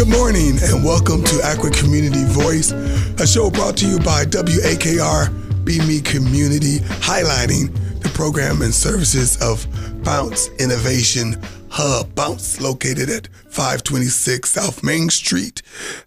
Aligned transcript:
Good 0.00 0.08
morning 0.08 0.56
and 0.62 0.82
welcome 0.82 1.22
to 1.24 1.42
Akron 1.44 1.74
Community 1.74 2.24
Voice, 2.24 2.70
a 2.72 3.26
show 3.26 3.50
brought 3.50 3.76
to 3.76 3.86
you 3.86 3.98
by 3.98 4.24
WAKR 4.24 5.62
Be 5.62 5.78
Me 5.80 6.00
Community, 6.00 6.78
highlighting 7.04 7.70
the 8.02 8.08
program 8.14 8.62
and 8.62 8.72
services 8.72 9.36
of 9.42 9.66
Bounce 10.02 10.48
Innovation 10.58 11.36
Hub. 11.68 12.14
Bounce, 12.14 12.62
located 12.62 13.10
at 13.10 13.28
526 13.50 14.50
South 14.50 14.82
Main 14.82 15.10
Street. 15.10 15.60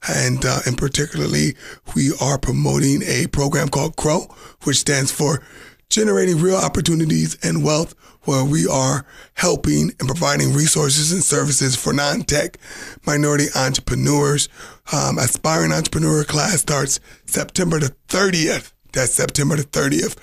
And 0.09 0.43
uh, 0.43 0.61
in 0.65 0.73
particularly, 0.73 1.55
we 1.95 2.13
are 2.19 2.39
promoting 2.39 3.03
a 3.03 3.27
program 3.27 3.69
called 3.69 3.95
GROW, 3.95 4.21
which 4.63 4.77
stands 4.77 5.11
for 5.11 5.43
Generating 5.89 6.39
Real 6.39 6.57
Opportunities 6.57 7.37
and 7.43 7.63
Wealth 7.63 7.93
where 8.23 8.43
we 8.43 8.67
are 8.67 9.05
helping 9.33 9.91
and 9.99 10.07
providing 10.07 10.53
resources 10.53 11.11
and 11.11 11.23
services 11.23 11.75
for 11.75 11.93
non-tech 11.93 12.57
minority 13.05 13.47
entrepreneurs. 13.55 14.49
Um, 14.91 15.17
aspiring 15.17 15.71
entrepreneur 15.71 16.23
class 16.23 16.61
starts 16.61 16.99
September 17.25 17.79
the 17.79 17.95
30th. 18.09 18.73
That's 18.93 19.13
September 19.13 19.55
the 19.55 19.63
30th. 19.63 20.17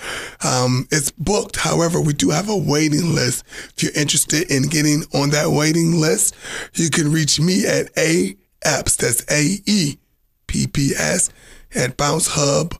Um, 0.44 0.86
it's 0.90 1.10
booked. 1.10 1.56
However, 1.56 2.00
we 2.00 2.12
do 2.12 2.30
have 2.30 2.48
a 2.48 2.56
waiting 2.56 3.14
list. 3.14 3.44
If 3.76 3.82
you're 3.82 3.92
interested 3.94 4.50
in 4.50 4.68
getting 4.68 5.04
on 5.12 5.30
that 5.30 5.50
waiting 5.50 6.00
list, 6.00 6.36
you 6.74 6.88
can 6.88 7.12
reach 7.12 7.40
me 7.40 7.66
at 7.66 7.92
AEPPS, 7.96 8.96
that's 8.96 9.24
A-E-P-P-S, 9.30 11.30
at 11.74 11.96
bouncehub.org. 11.96 12.78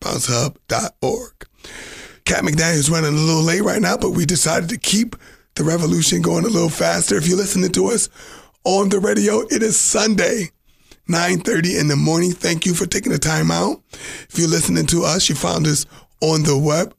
Bouncehub.org. 0.00 1.48
Cat 2.28 2.44
McDaniel 2.44 2.74
is 2.74 2.90
running 2.90 3.14
a 3.14 3.16
little 3.16 3.42
late 3.42 3.62
right 3.62 3.80
now, 3.80 3.96
but 3.96 4.10
we 4.10 4.26
decided 4.26 4.68
to 4.68 4.76
keep 4.76 5.16
the 5.54 5.64
revolution 5.64 6.20
going 6.20 6.44
a 6.44 6.48
little 6.48 6.68
faster. 6.68 7.16
If 7.16 7.26
you're 7.26 7.38
listening 7.38 7.72
to 7.72 7.86
us 7.86 8.10
on 8.64 8.90
the 8.90 9.00
radio, 9.00 9.40
it 9.50 9.62
is 9.62 9.80
Sunday, 9.80 10.50
9.30 11.08 11.80
in 11.80 11.88
the 11.88 11.96
morning. 11.96 12.32
Thank 12.32 12.66
you 12.66 12.74
for 12.74 12.84
taking 12.84 13.12
the 13.12 13.18
time 13.18 13.50
out. 13.50 13.80
If 14.28 14.38
you're 14.38 14.46
listening 14.46 14.84
to 14.88 15.04
us, 15.04 15.30
you 15.30 15.36
found 15.36 15.66
us 15.66 15.86
on 16.20 16.42
the 16.42 16.58
web, 16.58 16.94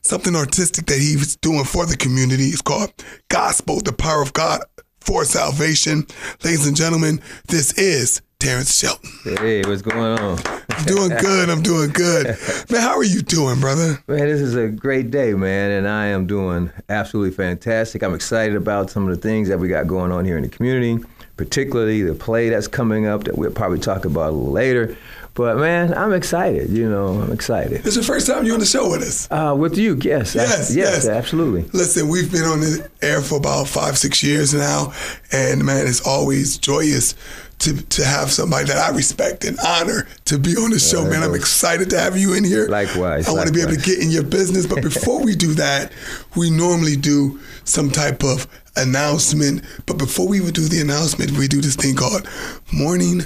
something 0.01 0.35
artistic 0.35 0.85
that 0.87 0.97
he's 0.97 1.35
doing 1.37 1.65
for 1.65 1.85
the 1.85 1.97
community. 1.97 2.45
It's 2.45 2.61
called 2.61 2.91
Gospel, 3.29 3.79
the 3.81 3.93
Power 3.93 4.21
of 4.21 4.33
God 4.33 4.61
for 4.99 5.25
Salvation. 5.25 6.05
Ladies 6.43 6.67
and 6.67 6.75
gentlemen, 6.75 7.21
this 7.47 7.73
is 7.77 8.21
Terrence 8.39 8.77
Shelton. 8.77 9.09
Hey, 9.37 9.61
what's 9.63 9.81
going 9.81 10.19
on? 10.19 10.39
I'm 10.69 10.85
doing 10.85 11.09
good. 11.09 11.49
I'm 11.49 11.61
doing 11.61 11.91
good. 11.91 12.25
Man, 12.69 12.81
how 12.81 12.97
are 12.97 13.03
you 13.03 13.21
doing, 13.21 13.59
brother? 13.59 14.03
Man, 14.07 14.19
this 14.19 14.41
is 14.41 14.55
a 14.55 14.67
great 14.67 15.11
day, 15.11 15.33
man, 15.33 15.71
and 15.71 15.87
I 15.87 16.07
am 16.07 16.27
doing 16.27 16.69
absolutely 16.89 17.31
fantastic. 17.31 18.03
I'm 18.03 18.13
excited 18.13 18.57
about 18.57 18.89
some 18.89 19.07
of 19.07 19.15
the 19.15 19.21
things 19.21 19.47
that 19.47 19.59
we 19.59 19.69
got 19.69 19.87
going 19.87 20.11
on 20.11 20.25
here 20.25 20.35
in 20.35 20.43
the 20.43 20.49
community, 20.49 21.01
particularly 21.37 22.01
the 22.01 22.15
play 22.15 22.49
that's 22.49 22.67
coming 22.67 23.05
up 23.05 23.23
that 23.23 23.37
we'll 23.37 23.51
probably 23.51 23.79
talk 23.79 24.03
about 24.03 24.29
a 24.29 24.31
little 24.31 24.51
later. 24.51 24.97
But 25.35 25.57
man, 25.57 25.93
I'm 25.95 26.13
excited. 26.13 26.69
You 26.69 26.87
know, 26.87 27.19
I'm 27.21 27.31
excited. 27.31 27.85
It's 27.85 27.95
the 27.95 28.03
first 28.03 28.27
time 28.27 28.45
you're 28.45 28.53
on 28.53 28.59
the 28.59 28.67
show 28.67 28.91
with 28.91 29.01
us. 29.01 29.27
Uh, 29.31 29.55
with 29.57 29.77
you, 29.77 29.97
yes, 30.01 30.35
yes, 30.35 30.35
I, 30.35 30.75
yes, 30.75 30.75
yes, 30.75 31.07
absolutely. 31.07 31.63
Listen, 31.73 32.07
we've 32.07 32.31
been 32.31 32.43
on 32.43 32.59
the 32.59 32.87
air 33.01 33.19
for 33.21 33.37
about 33.37 33.67
five, 33.67 33.97
six 33.97 34.21
years 34.21 34.53
now, 34.53 34.93
and 35.31 35.65
man, 35.65 35.87
it's 35.87 36.05
always 36.05 36.59
joyous 36.59 37.15
to, 37.59 37.81
to 37.81 38.05
have 38.05 38.31
somebody 38.31 38.67
that 38.67 38.77
I 38.77 38.95
respect 38.95 39.45
and 39.45 39.57
honor 39.65 40.07
to 40.25 40.37
be 40.37 40.51
on 40.55 40.71
the 40.71 40.79
show, 40.79 41.03
man. 41.05 41.23
I'm 41.23 41.33
excited 41.33 41.89
to 41.91 41.99
have 41.99 42.17
you 42.17 42.33
in 42.33 42.43
here. 42.43 42.67
Likewise. 42.67 43.27
I 43.27 43.31
want 43.31 43.47
to 43.47 43.53
be 43.53 43.61
able 43.61 43.73
to 43.73 43.81
get 43.81 43.99
in 43.99 44.11
your 44.11 44.23
business. 44.23 44.67
But 44.67 44.83
before 44.83 45.23
we 45.23 45.35
do 45.35 45.53
that, 45.53 45.91
we 46.35 46.49
normally 46.49 46.97
do 46.97 47.39
some 47.63 47.89
type 47.89 48.23
of 48.23 48.47
announcement. 48.75 49.63
But 49.85 49.97
before 49.97 50.27
we 50.27 50.41
would 50.41 50.53
do 50.53 50.67
the 50.67 50.81
announcement, 50.81 51.31
we 51.31 51.47
do 51.47 51.61
this 51.61 51.75
thing 51.75 51.95
called 51.95 52.27
morning 52.71 53.21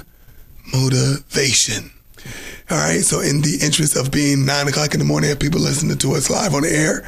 motivation. 0.72 1.90
All 2.70 2.76
right, 2.76 3.00
so 3.00 3.20
in 3.20 3.40
the 3.40 3.58
interest 3.62 3.96
of 3.96 4.10
being 4.10 4.44
nine 4.44 4.68
o'clock 4.68 4.92
in 4.92 4.98
the 4.98 5.06
morning 5.06 5.30
and 5.30 5.40
people 5.40 5.58
listening 5.58 5.96
to 5.96 6.12
us 6.12 6.28
live 6.28 6.54
on 6.54 6.62
the 6.62 6.70
air, 6.70 7.02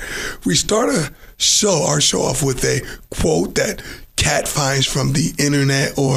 we 0.46 0.54
start 0.54 0.88
a 0.88 1.12
show, 1.36 1.84
our 1.86 2.00
show 2.00 2.22
off 2.22 2.42
with 2.42 2.64
a 2.64 2.80
quote 3.10 3.56
that 3.56 3.82
Cat 4.16 4.48
finds 4.48 4.86
from 4.86 5.12
the 5.12 5.34
internet, 5.38 5.98
or 5.98 6.16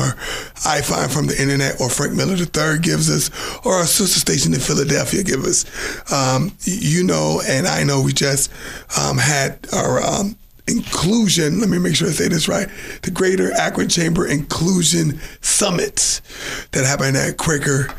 I 0.65 0.81
find 0.81 1.11
from 1.11 1.27
the 1.27 1.41
internet, 1.41 1.79
or 1.79 1.89
Frank 1.89 2.13
Miller 2.13 2.35
III 2.35 2.79
gives 2.79 3.09
us, 3.09 3.29
or 3.65 3.75
our 3.75 3.85
sister 3.85 4.19
station 4.19 4.53
in 4.53 4.59
Philadelphia 4.59 5.23
gives 5.23 5.65
us. 5.65 6.11
Um, 6.11 6.51
you 6.63 7.03
know, 7.03 7.41
and 7.47 7.65
I 7.65 7.83
know 7.83 8.01
we 8.01 8.11
just 8.11 8.51
um, 8.97 9.17
had 9.17 9.67
our 9.73 10.01
um, 10.03 10.35
inclusion. 10.67 11.59
Let 11.59 11.69
me 11.69 11.79
make 11.79 11.95
sure 11.95 12.07
I 12.07 12.11
say 12.11 12.27
this 12.27 12.47
right. 12.47 12.67
The 13.01 13.11
Greater 13.11 13.51
Akron 13.53 13.89
Chamber 13.89 14.27
Inclusion 14.27 15.19
Summit 15.41 16.21
that 16.71 16.85
happened 16.85 17.17
at 17.17 17.37
Quaker 17.37 17.93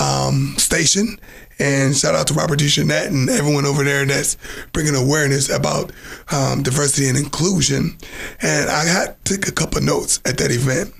um, 0.00 0.54
Station. 0.58 1.18
And 1.58 1.96
shout 1.96 2.14
out 2.14 2.26
to 2.26 2.34
Robert 2.34 2.58
DeJournette 2.58 3.06
and 3.06 3.30
everyone 3.30 3.64
over 3.64 3.82
there 3.82 4.04
that's 4.04 4.36
bringing 4.72 4.94
awareness 4.94 5.48
about 5.48 5.90
um, 6.30 6.62
diversity 6.62 7.08
and 7.08 7.16
inclusion. 7.16 7.96
And 8.42 8.68
I 8.68 8.84
had 8.84 9.24
to 9.24 9.36
take 9.36 9.48
a 9.48 9.52
couple 9.52 9.80
notes 9.80 10.20
at 10.26 10.36
that 10.38 10.50
event. 10.50 10.92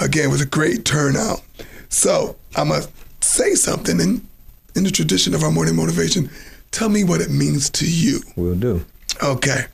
Again, 0.00 0.24
it 0.24 0.32
was 0.32 0.40
a 0.40 0.46
great 0.46 0.84
turnout. 0.84 1.42
So 1.90 2.36
I'm 2.56 2.68
going 2.68 2.82
to 2.82 2.88
say 3.20 3.54
something 3.54 4.00
in, 4.00 4.26
in 4.74 4.84
the 4.84 4.90
tradition 4.90 5.34
of 5.34 5.44
our 5.44 5.50
morning 5.50 5.76
motivation. 5.76 6.28
Tell 6.72 6.88
me 6.88 7.04
what 7.04 7.20
it 7.20 7.30
means 7.30 7.70
to 7.70 7.88
you. 7.88 8.20
We'll 8.34 8.56
do. 8.56 8.84
Okay. 9.22 9.66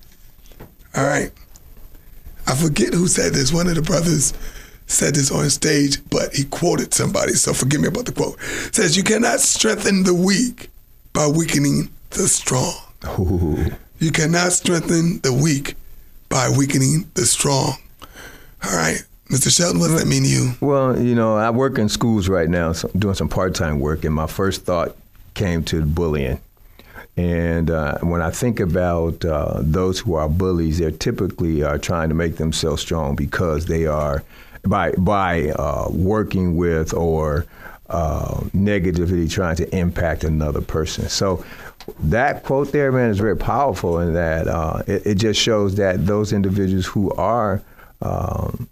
All 0.97 1.05
right. 1.05 1.31
I 2.47 2.55
forget 2.55 2.95
who 2.95 3.09
said 3.09 3.35
this. 3.35 3.53
One 3.53 3.67
of 3.69 3.75
the 3.75 3.83
brothers 3.83 4.33
said 4.87 5.15
this 5.15 5.31
on 5.31 5.51
stage, 5.51 5.99
but 6.11 6.35
he 6.35 6.45
quoted 6.45 6.95
somebody, 6.95 7.33
so 7.33 7.53
forgive 7.53 7.81
me 7.81 7.89
about 7.89 8.07
the 8.07 8.13
quote. 8.13 8.39
It 8.67 8.75
says, 8.75 8.97
You 8.97 9.03
cannot 9.03 9.41
strengthen 9.41 10.05
the 10.05 10.15
weak 10.15 10.71
by 11.13 11.27
weakening 11.27 11.91
the 12.11 12.29
strong. 12.29 12.75
Ooh. 13.19 13.73
You 13.99 14.11
cannot 14.13 14.53
strengthen 14.53 15.21
the 15.21 15.33
weak 15.33 15.75
by 16.29 16.51
weakening 16.57 17.11
the 17.15 17.27
strong. 17.27 17.75
All 18.65 18.77
right. 18.77 19.03
Mr. 19.31 19.55
Shelton, 19.55 19.81
what 19.81 19.89
does 19.89 20.01
that 20.01 20.09
mean 20.09 20.23
to 20.23 20.29
you? 20.29 20.53
Well, 20.61 21.01
you 21.01 21.17
know, 21.17 21.37
I 21.37 21.51
work 21.51 21.79
in 21.79 21.89
schools 21.89 22.29
right 22.29 22.49
now, 22.49 22.73
so 22.73 22.89
doing 22.97 23.15
some 23.15 23.29
part 23.29 23.57
time 23.57 23.81
work, 23.81 24.05
and 24.05 24.15
my 24.15 24.29
first 24.29 24.63
thought 24.65 24.97
came 25.35 25.65
to 25.65 25.85
bullying. 25.85 26.41
And 27.17 27.71
uh, 27.71 27.99
when 28.01 28.21
I 28.21 28.31
think 28.31 28.61
about 28.61 29.25
uh, 29.25 29.61
those 29.63 29.99
who 29.99 30.15
are 30.15 30.29
bullies, 30.29 30.79
they're 30.79 30.91
typically 30.91 31.63
are 31.63 31.79
trying 31.79 32.11
to 32.11 32.15
make 32.15 32.37
themselves 32.37 32.83
strong 32.83 33.17
because 33.17 33.67
they 33.67 33.87
are 33.87 34.23
by 34.65 34.93
by 34.93 35.51
uh, 35.51 35.89
working 35.91 36.57
with 36.57 36.93
or 36.93 37.47
uh, 37.89 38.43
negatively 38.53 39.29
trying 39.29 39.57
to 39.57 39.77
impact 39.77 40.25
another 40.25 40.61
person. 40.61 41.09
So 41.09 41.45
that 42.01 42.43
quote 42.43 42.73
there, 42.73 42.93
man, 42.93 43.11
is 43.11 43.19
very 43.19 43.37
powerful 43.37 44.01
in 44.01 44.13
that 44.15 44.49
uh, 44.49 44.83
it, 44.87 45.07
it, 45.07 45.15
just 45.15 45.41
shows 45.41 45.77
that 45.77 46.05
those 46.05 46.33
individuals 46.33 46.85
who 46.85 47.13
are 47.13 47.63
um, 48.03 48.69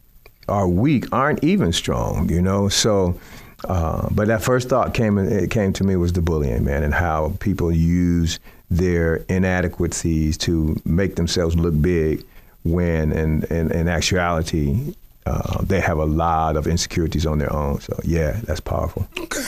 are 0.49 0.69
weak 0.69 1.11
aren't 1.12 1.43
even 1.43 1.73
strong, 1.73 2.29
you 2.31 2.43
know. 2.43 2.69
So. 2.69 3.19
Uh, 3.68 4.08
but 4.10 4.28
that 4.28 4.42
first 4.42 4.68
thought 4.68 4.94
came 4.94 5.18
it 5.18 5.50
came 5.50 5.72
to 5.72 5.84
me 5.84 5.96
was 5.96 6.12
the 6.12 6.20
bullying, 6.20 6.64
man, 6.64 6.82
and 6.82 6.92
how 6.94 7.34
people 7.40 7.72
use 7.72 8.38
their 8.70 9.16
inadequacies 9.28 10.36
to 10.38 10.80
make 10.84 11.16
themselves 11.16 11.56
look 11.56 11.80
big 11.80 12.24
when 12.64 13.12
in, 13.12 13.44
in, 13.44 13.70
in 13.70 13.88
actuality 13.88 14.94
uh, 15.26 15.62
they 15.62 15.80
have 15.80 15.98
a 15.98 16.04
lot 16.04 16.56
of 16.56 16.66
insecurities 16.66 17.26
on 17.26 17.38
their 17.38 17.52
own. 17.52 17.80
So 17.80 17.98
yeah, 18.04 18.40
that's 18.44 18.60
powerful. 18.60 19.08
Okay. 19.18 19.44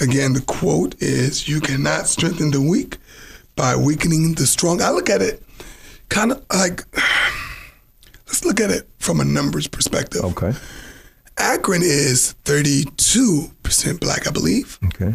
Again, 0.00 0.34
the 0.34 0.42
quote 0.42 0.94
is, 1.00 1.48
"You 1.48 1.60
cannot 1.60 2.06
strengthen 2.06 2.50
the 2.50 2.60
weak 2.60 2.98
by 3.54 3.76
weakening 3.76 4.34
the 4.34 4.46
strong." 4.46 4.82
I 4.82 4.90
look 4.90 5.08
at 5.08 5.22
it 5.22 5.42
kind 6.08 6.32
of 6.32 6.44
like 6.52 6.82
let's 8.26 8.44
look 8.44 8.60
at 8.60 8.70
it 8.70 8.88
from 8.98 9.20
a 9.20 9.24
numbers 9.24 9.66
perspective. 9.66 10.24
Okay. 10.24 10.52
Akron 11.38 11.82
is 11.82 12.34
32% 12.44 14.00
black, 14.00 14.26
I 14.26 14.30
believe. 14.30 14.78
Okay. 14.86 15.14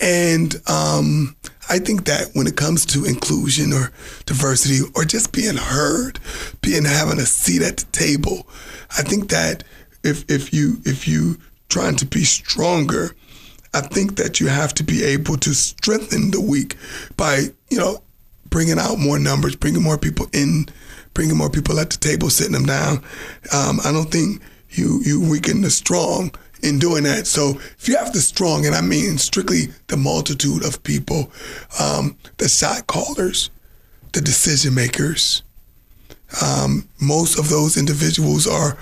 And 0.00 0.54
um, 0.68 1.36
I 1.68 1.78
think 1.78 2.06
that 2.06 2.30
when 2.32 2.46
it 2.46 2.56
comes 2.56 2.86
to 2.86 3.04
inclusion 3.04 3.72
or 3.72 3.92
diversity 4.26 4.80
or 4.94 5.04
just 5.04 5.32
being 5.32 5.56
heard, 5.56 6.18
being 6.62 6.84
having 6.84 7.18
a 7.18 7.26
seat 7.26 7.62
at 7.62 7.76
the 7.78 7.86
table, 7.92 8.48
I 8.90 9.02
think 9.02 9.28
that 9.30 9.62
if 10.02 10.24
if 10.30 10.54
you 10.54 10.78
if 10.86 11.06
you 11.06 11.36
trying 11.68 11.96
to 11.96 12.06
be 12.06 12.24
stronger, 12.24 13.14
I 13.74 13.82
think 13.82 14.16
that 14.16 14.40
you 14.40 14.48
have 14.48 14.72
to 14.74 14.84
be 14.84 15.04
able 15.04 15.36
to 15.36 15.54
strengthen 15.54 16.30
the 16.30 16.40
weak 16.40 16.76
by 17.16 17.48
you 17.68 17.78
know 17.78 18.02
bringing 18.48 18.78
out 18.78 18.98
more 18.98 19.18
numbers, 19.18 19.54
bringing 19.54 19.82
more 19.82 19.98
people 19.98 20.26
in, 20.32 20.66
bringing 21.12 21.36
more 21.36 21.50
people 21.50 21.78
at 21.78 21.90
the 21.90 21.98
table, 21.98 22.30
sitting 22.30 22.52
them 22.52 22.66
down. 22.66 23.04
Um, 23.52 23.80
I 23.84 23.92
don't 23.92 24.10
think 24.10 24.42
you 24.70 25.00
you 25.04 25.20
weaken 25.20 25.60
the 25.62 25.70
strong 25.70 26.32
in 26.62 26.78
doing 26.78 27.04
that. 27.04 27.26
So 27.26 27.58
if 27.78 27.88
you 27.88 27.96
have 27.96 28.12
the 28.12 28.20
strong, 28.20 28.66
and 28.66 28.74
I 28.74 28.80
mean 28.80 29.18
strictly 29.18 29.68
the 29.86 29.96
multitude 29.96 30.64
of 30.64 30.82
people, 30.82 31.30
um, 31.80 32.16
the 32.36 32.48
shot 32.48 32.86
callers, 32.86 33.50
the 34.12 34.20
decision 34.20 34.74
makers, 34.74 35.42
um, 36.42 36.88
most 37.00 37.38
of 37.38 37.48
those 37.48 37.76
individuals 37.76 38.46
are 38.46 38.76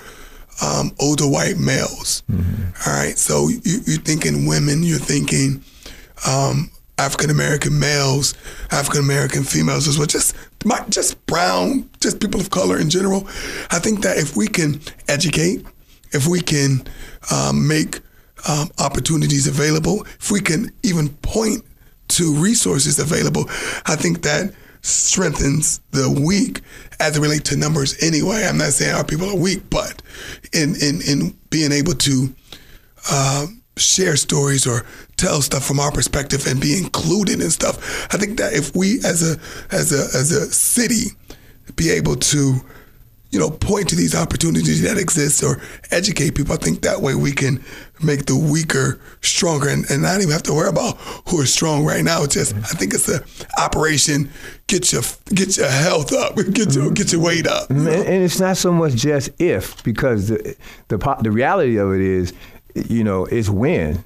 um, 0.61 0.91
older 0.99 1.27
white 1.27 1.57
males. 1.57 2.23
All 2.85 2.93
right, 2.93 3.17
so 3.17 3.47
you, 3.47 3.79
you're 3.85 4.01
thinking 4.01 4.45
women, 4.45 4.83
you're 4.83 4.99
thinking 4.99 5.63
um, 6.27 6.69
African 6.97 7.29
American 7.29 7.79
males, 7.79 8.33
African 8.71 9.01
American 9.01 9.43
females 9.43 9.87
as 9.87 9.97
well, 9.97 10.07
just 10.07 10.35
my, 10.65 10.83
just 10.89 11.25
brown, 11.25 11.89
just 12.01 12.19
people 12.19 12.41
of 12.41 12.49
color 12.49 12.77
in 12.77 12.89
general. 12.89 13.25
I 13.71 13.79
think 13.79 14.01
that 14.03 14.17
if 14.17 14.35
we 14.35 14.47
can 14.47 14.81
educate, 15.07 15.65
if 16.11 16.27
we 16.27 16.41
can 16.41 16.83
um, 17.31 17.67
make 17.67 18.01
um, 18.47 18.69
opportunities 18.79 19.47
available, 19.47 20.05
if 20.19 20.31
we 20.31 20.41
can 20.41 20.71
even 20.83 21.09
point 21.09 21.63
to 22.09 22.33
resources 22.33 22.99
available, 22.99 23.45
I 23.85 23.95
think 23.95 24.23
that 24.23 24.53
strengthens 24.81 25.81
the 25.91 26.09
weak 26.09 26.61
as 26.99 27.17
it 27.17 27.21
relates 27.21 27.49
to 27.49 27.57
numbers 27.57 28.01
anyway. 28.01 28.45
I'm 28.45 28.57
not 28.57 28.73
saying 28.73 28.95
our 28.95 29.03
people 29.03 29.29
are 29.29 29.35
weak, 29.35 29.69
but 29.69 30.01
in 30.53 30.75
in, 30.75 31.01
in 31.07 31.37
being 31.49 31.71
able 31.71 31.93
to 31.93 32.33
uh, 33.11 33.47
share 33.77 34.15
stories 34.15 34.67
or 34.67 34.85
tell 35.17 35.41
stuff 35.41 35.65
from 35.65 35.79
our 35.79 35.91
perspective 35.91 36.45
and 36.47 36.61
be 36.61 36.77
included 36.77 37.41
in 37.41 37.49
stuff, 37.49 38.07
I 38.13 38.17
think 38.17 38.37
that 38.37 38.53
if 38.53 38.75
we 38.75 38.99
as 38.99 39.21
a 39.21 39.39
as 39.73 39.91
a 39.91 40.17
as 40.17 40.31
a 40.31 40.51
city 40.51 41.11
be 41.75 41.89
able 41.91 42.15
to 42.15 42.61
you 43.31 43.39
know, 43.39 43.51
point 43.51 43.87
to 43.89 43.95
these 43.95 44.15
opportunities 44.15 44.81
that 44.81 44.97
exist 44.97 45.43
or 45.43 45.61
educate 45.91 46.35
people. 46.35 46.53
I 46.53 46.57
think 46.57 46.81
that 46.81 47.01
way 47.01 47.13
we 47.13 47.31
can 47.31 47.63
make 48.01 48.25
the 48.25 48.35
weaker 48.35 48.99
stronger 49.21 49.69
and, 49.69 49.89
and 49.91 50.01
not 50.01 50.19
even 50.19 50.31
have 50.31 50.43
to 50.43 50.53
worry 50.53 50.69
about 50.69 50.97
who 51.27 51.41
is 51.41 51.53
strong 51.53 51.85
right 51.85 52.03
now. 52.03 52.23
It's 52.23 52.33
just, 52.33 52.55
I 52.55 52.75
think 52.77 52.93
it's 52.93 53.07
an 53.07 53.21
operation, 53.59 54.31
get 54.67 54.91
your, 54.91 55.03
get 55.27 55.57
your 55.57 55.69
health 55.69 56.11
up, 56.11 56.35
get 56.53 56.73
your, 56.73 56.91
get 56.91 57.11
your 57.11 57.21
weight 57.21 57.45
up. 57.45 57.69
Mm-hmm. 57.69 57.87
And, 57.87 58.07
and 58.07 58.23
it's 58.23 58.39
not 58.39 58.57
so 58.57 58.71
much 58.71 58.95
just 58.95 59.29
if, 59.39 59.83
because 59.83 60.29
the, 60.29 60.55
the, 60.87 60.97
the 61.21 61.31
reality 61.31 61.77
of 61.77 61.93
it 61.93 62.01
is, 62.01 62.33
you 62.73 63.03
know, 63.03 63.25
it's 63.25 63.49
when 63.49 64.03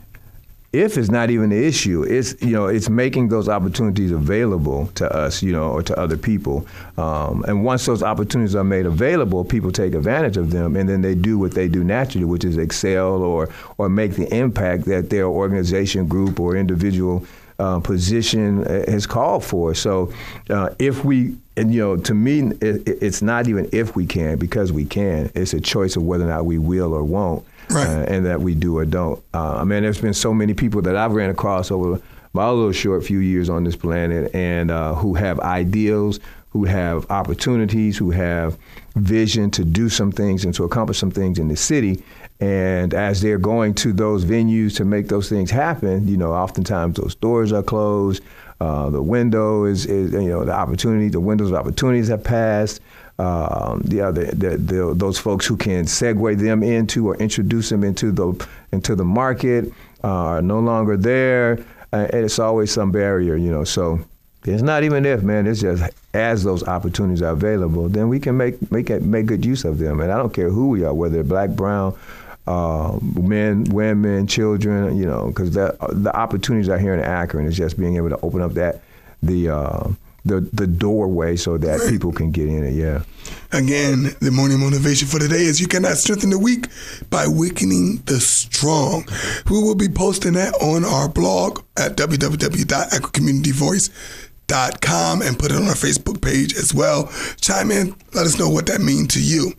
if 0.73 0.97
it's 0.97 1.11
not 1.11 1.29
even 1.29 1.51
the 1.51 1.65
issue, 1.67 2.01
it's 2.01 2.35
you 2.41 2.51
know 2.51 2.65
it's 2.65 2.89
making 2.89 3.29
those 3.29 3.47
opportunities 3.47 4.11
available 4.11 4.87
to 4.95 5.09
us, 5.15 5.43
you 5.43 5.53
know, 5.53 5.71
or 5.71 5.83
to 5.83 5.97
other 5.97 6.17
people. 6.17 6.65
Um, 6.97 7.45
and 7.47 7.63
once 7.63 7.85
those 7.85 8.01
opportunities 8.01 8.55
are 8.55 8.63
made 8.63 8.87
available, 8.87 9.45
people 9.45 9.71
take 9.71 9.93
advantage 9.93 10.35
of 10.35 10.49
them, 10.49 10.75
and 10.75 10.89
then 10.89 11.03
they 11.03 11.13
do 11.13 11.37
what 11.37 11.51
they 11.51 11.67
do 11.67 11.83
naturally, 11.83 12.25
which 12.25 12.43
is 12.43 12.57
excel 12.57 13.21
or 13.21 13.49
or 13.77 13.87
make 13.87 14.13
the 14.13 14.27
impact 14.35 14.85
that 14.85 15.11
their 15.11 15.27
organization, 15.27 16.07
group, 16.07 16.39
or 16.39 16.57
individual 16.57 17.23
uh, 17.59 17.79
position 17.79 18.65
uh, 18.65 18.89
has 18.89 19.05
called 19.05 19.43
for. 19.43 19.73
So 19.73 20.11
uh, 20.49 20.69
if 20.79 21.05
we 21.05 21.37
and 21.55 21.73
you 21.73 21.81
know, 21.81 21.97
to 21.97 22.13
me, 22.13 22.51
it, 22.61 22.87
it's 22.87 23.21
not 23.21 23.47
even 23.47 23.69
if 23.71 23.95
we 23.95 24.05
can 24.05 24.37
because 24.37 24.71
we 24.71 24.85
can. 24.85 25.31
It's 25.35 25.53
a 25.53 25.61
choice 25.61 25.95
of 25.95 26.03
whether 26.03 26.25
or 26.25 26.29
not 26.29 26.45
we 26.45 26.57
will 26.57 26.93
or 26.93 27.03
won't 27.03 27.45
right. 27.69 27.87
uh, 27.87 28.05
and 28.07 28.25
that 28.25 28.41
we 28.41 28.55
do 28.55 28.77
or 28.77 28.85
don't. 28.85 29.23
Uh, 29.33 29.57
I 29.57 29.63
mean, 29.63 29.83
there's 29.83 30.01
been 30.01 30.13
so 30.13 30.33
many 30.33 30.53
people 30.53 30.81
that 30.83 30.95
I've 30.95 31.13
ran 31.13 31.29
across 31.29 31.71
over 31.71 32.01
my 32.33 32.49
little 32.49 32.71
short 32.71 33.03
few 33.03 33.19
years 33.19 33.49
on 33.49 33.63
this 33.63 33.75
planet, 33.75 34.33
and 34.33 34.71
uh, 34.71 34.95
who 34.95 35.13
have 35.13 35.39
ideals, 35.41 36.19
who 36.49 36.65
have 36.65 37.09
opportunities, 37.11 37.97
who 37.97 38.09
have 38.11 38.57
vision 38.95 39.51
to 39.51 39.63
do 39.63 39.89
some 39.89 40.11
things 40.11 40.45
and 40.45 40.53
to 40.55 40.63
accomplish 40.63 40.97
some 40.97 41.11
things 41.11 41.37
in 41.37 41.47
the 41.47 41.55
city. 41.55 42.03
And 42.39 42.93
as 42.93 43.21
they're 43.21 43.37
going 43.37 43.73
to 43.75 43.93
those 43.93 44.25
venues 44.25 44.75
to 44.77 44.85
make 44.85 45.07
those 45.07 45.29
things 45.29 45.49
happen, 45.49 46.07
you 46.07 46.17
know, 46.17 46.33
oftentimes 46.33 46.97
those 46.97 47.15
doors 47.15 47.53
are 47.53 47.63
closed. 47.63 48.23
Uh, 48.59 48.89
the 48.89 49.01
window 49.01 49.65
is, 49.65 49.85
is, 49.85 50.11
you 50.11 50.29
know, 50.29 50.43
the 50.43 50.53
opportunity, 50.53 51.09
the 51.09 51.19
windows 51.19 51.51
of 51.51 51.55
opportunities 51.55 52.07
have 52.07 52.23
passed 52.23 52.81
um, 53.19 53.81
the 53.83 54.11
the, 54.11 54.57
the, 54.57 54.93
those 54.95 55.19
folks 55.19 55.45
who 55.45 55.55
can 55.55 55.85
segue 55.85 56.39
them 56.39 56.63
into 56.63 57.07
or 57.07 57.15
introduce 57.17 57.69
them 57.69 57.83
into 57.83 58.11
the 58.11 58.47
into 58.71 58.95
the 58.95 59.05
market 59.05 59.71
uh, 60.03 60.07
are 60.07 60.41
no 60.41 60.59
longer 60.59 60.97
there, 60.97 61.63
uh, 61.93 62.07
and 62.11 62.25
it's 62.25 62.39
always 62.39 62.71
some 62.71 62.91
barrier, 62.91 63.35
you 63.35 63.51
know. 63.51 63.63
So 63.63 63.99
it's 64.45 64.63
not 64.63 64.83
even 64.83 65.05
if, 65.05 65.21
man. 65.21 65.45
It's 65.45 65.61
just 65.61 65.83
as 66.13 66.43
those 66.43 66.63
opportunities 66.67 67.21
are 67.21 67.33
available, 67.33 67.87
then 67.87 68.09
we 68.09 68.19
can 68.19 68.35
make 68.35 68.71
make 68.71 68.89
make 69.01 69.27
good 69.27 69.45
use 69.45 69.63
of 69.63 69.77
them. 69.77 69.99
And 69.99 70.11
I 70.11 70.17
don't 70.17 70.33
care 70.33 70.49
who 70.49 70.69
we 70.69 70.83
are, 70.83 70.93
whether 70.93 71.23
black, 71.23 71.51
brown. 71.51 71.95
Uh, 72.45 72.99
men, 73.01 73.63
women, 73.65 74.27
children, 74.27 74.97
you 74.97 75.05
know, 75.05 75.27
because 75.27 75.51
the 75.51 75.77
the 75.91 76.13
opportunities 76.15 76.69
out 76.69 76.81
here 76.81 76.93
in 76.93 76.99
Akron. 76.99 77.47
It's 77.47 77.55
just 77.55 77.79
being 77.79 77.95
able 77.95 78.09
to 78.09 78.19
open 78.21 78.41
up 78.41 78.55
that 78.55 78.81
the 79.21 79.47
uh, 79.49 79.87
the 80.25 80.41
the 80.51 80.67
doorway 80.67 81.37
so 81.37 81.57
that 81.57 81.79
right. 81.79 81.89
people 81.89 82.11
can 82.11 82.31
get 82.31 82.49
in 82.49 82.65
it. 82.65 82.73
Yeah. 82.73 83.03
Again, 83.53 84.13
the 84.19 84.31
morning 84.31 84.59
motivation 84.59 85.07
for 85.07 85.19
today 85.19 85.43
is 85.43 85.61
you 85.61 85.67
cannot 85.67 85.95
strengthen 85.97 86.31
the 86.31 86.39
weak 86.39 86.65
by 87.09 87.27
weakening 87.27 88.01
the 88.05 88.19
strong. 88.19 89.05
We 89.49 89.61
will 89.61 89.75
be 89.75 89.87
posting 89.87 90.33
that 90.33 90.53
on 90.55 90.83
our 90.83 91.07
blog 91.07 91.61
at 91.77 91.95
www.akroncommunityvoice.com 91.95 94.32
and 94.51 95.39
put 95.39 95.51
it 95.51 95.57
on 95.57 95.63
our 95.63 95.73
Facebook 95.73 96.21
page 96.21 96.55
as 96.55 96.73
well. 96.73 97.11
Chime 97.41 97.71
in, 97.71 97.95
let 98.13 98.25
us 98.25 98.37
know 98.37 98.49
what 98.49 98.67
that 98.67 98.81
means 98.81 99.13
to 99.13 99.21
you. 99.21 99.53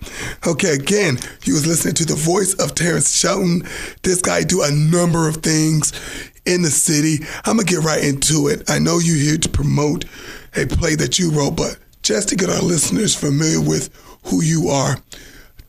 Okay, 0.47 0.75
again, 0.75 1.19
you 1.43 1.55
was 1.55 1.67
listening 1.67 1.95
to 1.95 2.05
the 2.05 2.15
voice 2.15 2.55
of 2.55 2.75
Terrence 2.75 3.15
Shelton. 3.15 3.63
This 4.03 4.21
guy 4.21 4.43
do 4.43 4.63
a 4.63 4.71
number 4.71 5.29
of 5.29 5.37
things 5.37 5.93
in 6.47 6.63
the 6.63 6.71
city. 6.71 7.25
I'm 7.45 7.57
gonna 7.57 7.65
get 7.65 7.81
right 7.81 8.05
into 8.05 8.49
it. 8.49 8.71
I 8.71 8.79
know 8.79 8.99
you're 8.99 9.17
here 9.17 9.39
to 9.39 9.49
promote 9.49 10.05
a 10.57 10.67
play 10.67 10.95
that 10.97 11.19
you 11.19 11.31
wrote, 11.31 11.57
but 11.57 11.79
just 12.03 12.29
to 12.29 12.37
get 12.37 12.51
our 12.51 12.63
listeners 12.63 13.15
familiar 13.15 13.61
with 13.61 13.91
who 14.25 14.43
you 14.43 14.69
are, 14.69 14.99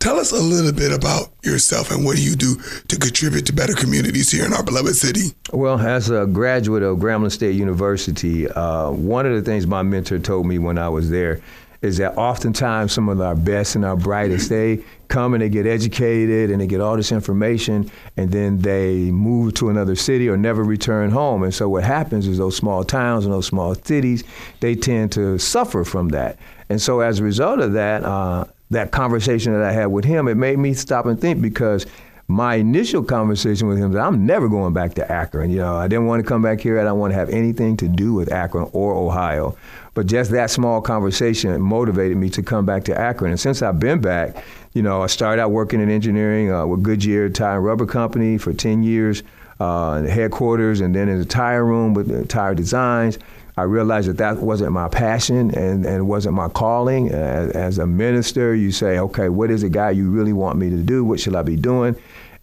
tell 0.06 0.20
us 0.20 0.32
a 0.32 0.36
little 0.36 0.72
bit 0.72 0.92
about 0.92 1.30
yourself 1.42 1.90
and 1.90 2.06
what 2.06 2.16
do 2.16 2.22
you 2.22 2.36
do 2.36 2.56
to 2.88 2.96
contribute 2.96 3.44
to 3.44 3.52
better 3.52 3.74
communities 3.74 4.30
here 4.30 4.46
in 4.46 4.54
our 4.54 4.62
beloved 4.62 4.96
city? 4.96 5.32
Well, 5.52 5.80
as 5.80 6.12
a 6.12 6.28
graduate 6.28 6.84
of 6.84 7.00
Grambling 7.00 7.32
State 7.32 7.56
University, 7.56 8.48
uh, 8.48 8.92
one 8.92 9.26
of 9.26 9.34
the 9.34 9.42
things 9.42 9.66
my 9.66 9.82
mentor 9.82 10.20
told 10.20 10.46
me 10.46 10.60
when 10.60 10.78
I 10.78 10.90
was 10.90 11.10
there 11.10 11.42
is 11.82 11.98
that 11.98 12.16
oftentimes 12.18 12.94
some 12.94 13.10
of 13.10 13.20
our 13.20 13.36
best 13.36 13.76
and 13.76 13.84
our 13.84 13.96
brightest 13.96 14.50
they 14.50 14.84
come 15.08 15.34
and 15.34 15.42
they 15.42 15.50
get 15.50 15.66
educated 15.66 16.52
and 16.52 16.62
they 16.62 16.68
get 16.68 16.82
all 16.82 16.96
this 16.96 17.12
information 17.12 17.90
and 18.16 18.32
then 18.32 18.60
they 18.60 19.10
move 19.10 19.56
to 19.56 19.70
another 19.70 19.96
city 19.96 20.30
or 20.30 20.38
never 20.38 20.64
return 20.64 21.10
home 21.10 21.42
and 21.42 21.54
so 21.54 21.68
what 21.68 21.84
happens 21.84 22.28
is 22.28 22.38
those 22.38 22.56
small 22.56 22.84
towns 22.84 23.26
and 23.26 23.34
those 23.34 23.46
small 23.48 23.74
cities 23.74 24.24
they 24.60 24.76
tend 24.76 25.12
to 25.12 25.38
suffer 25.38 25.84
from 25.84 26.10
that 26.10 26.38
and 26.70 26.82
so 26.82 27.02
as 27.02 27.20
a 27.20 27.24
result 27.24 27.60
of 27.60 27.74
that 27.74 28.04
uh, 28.04 28.46
that 28.70 28.92
conversation 28.92 29.54
that 29.54 29.64
i 29.64 29.72
had 29.72 29.88
with 29.88 30.06
him 30.06 30.28
it 30.28 30.36
made 30.36 30.60
me 30.60 30.74
stop 30.74 31.06
and 31.06 31.20
think 31.20 31.42
because 31.42 31.86
my 32.28 32.56
initial 32.56 33.04
conversation 33.04 33.68
with 33.68 33.78
him 33.78 33.92
that 33.92 34.02
I'm 34.02 34.26
never 34.26 34.50
going 34.50 34.74
back 34.74 34.96
to 34.96 35.12
Akron. 35.12 35.52
You 35.52 35.58
know, 35.58 35.76
I 35.76 35.88
didn't 35.88 36.08
want 36.08 36.24
to 36.24 36.28
come 36.28 36.42
back 36.42 36.60
here. 36.60 36.80
I 36.80 36.84
don't 36.84 36.98
want 36.98 37.14
to 37.14 37.20
have 37.20 37.30
anything 37.30 37.78
to 37.78 37.88
do 37.88 38.14
with 38.14 38.32
Akron 38.32 38.68
or 38.74 38.96
Ohio. 38.96 39.56
But 39.94 40.08
just 40.08 40.32
that 40.32 40.50
small 40.50 40.82
conversation 40.82 41.62
motivated 41.62 42.18
me 42.18 42.30
to 42.32 42.42
come 42.42 42.66
back 42.66 42.84
to 42.86 43.00
Akron. 43.00 43.32
And 43.32 43.40
since 43.40 43.62
I've 43.62 43.80
been 43.80 44.02
back, 44.02 44.44
you 44.74 44.82
know, 44.82 45.04
I 45.04 45.08
started 45.08 45.42
out 45.42 45.52
working 45.52 45.80
in 45.80 45.90
engineering 45.90 46.52
uh, 46.52 46.66
with 46.66 46.82
Goodyear 46.82 47.30
Tire 47.30 47.58
and 47.58 47.66
Rubber 47.66 47.86
Company 47.86 48.40
for 48.40 48.54
10 48.54 48.84
years 48.84 49.22
uh, 49.60 50.04
headquarters 50.04 50.82
and 50.82 50.96
then 50.96 51.10
in 51.10 51.20
the 51.20 51.26
tire 51.26 51.64
room 51.64 51.94
with 51.94 52.08
the 52.08 52.26
tire 52.26 52.56
designs. 52.56 53.18
I 53.58 53.64
realized 53.64 54.10
that 54.10 54.18
that 54.18 54.38
wasn't 54.40 54.74
my 54.74 54.90
passion 54.90 55.56
and, 55.56 55.86
and 55.86 56.10
wasn't 56.10 56.36
my 56.36 56.50
calling. 56.50 57.12
As, 57.12 57.52
as 57.52 57.78
a 57.78 57.88
minister, 57.88 58.54
you 58.54 58.72
say, 58.72 59.00
okay, 59.00 59.30
what 59.30 59.50
is 59.50 59.64
it, 59.64 59.70
God, 59.70 59.96
you 59.96 60.10
really 60.10 60.34
want 60.34 60.58
me 60.58 60.70
to 60.70 60.78
do? 60.78 61.06
What 61.06 61.22
should 61.22 61.36
I 61.36 61.42
be 61.42 61.56
doing? 61.56 61.96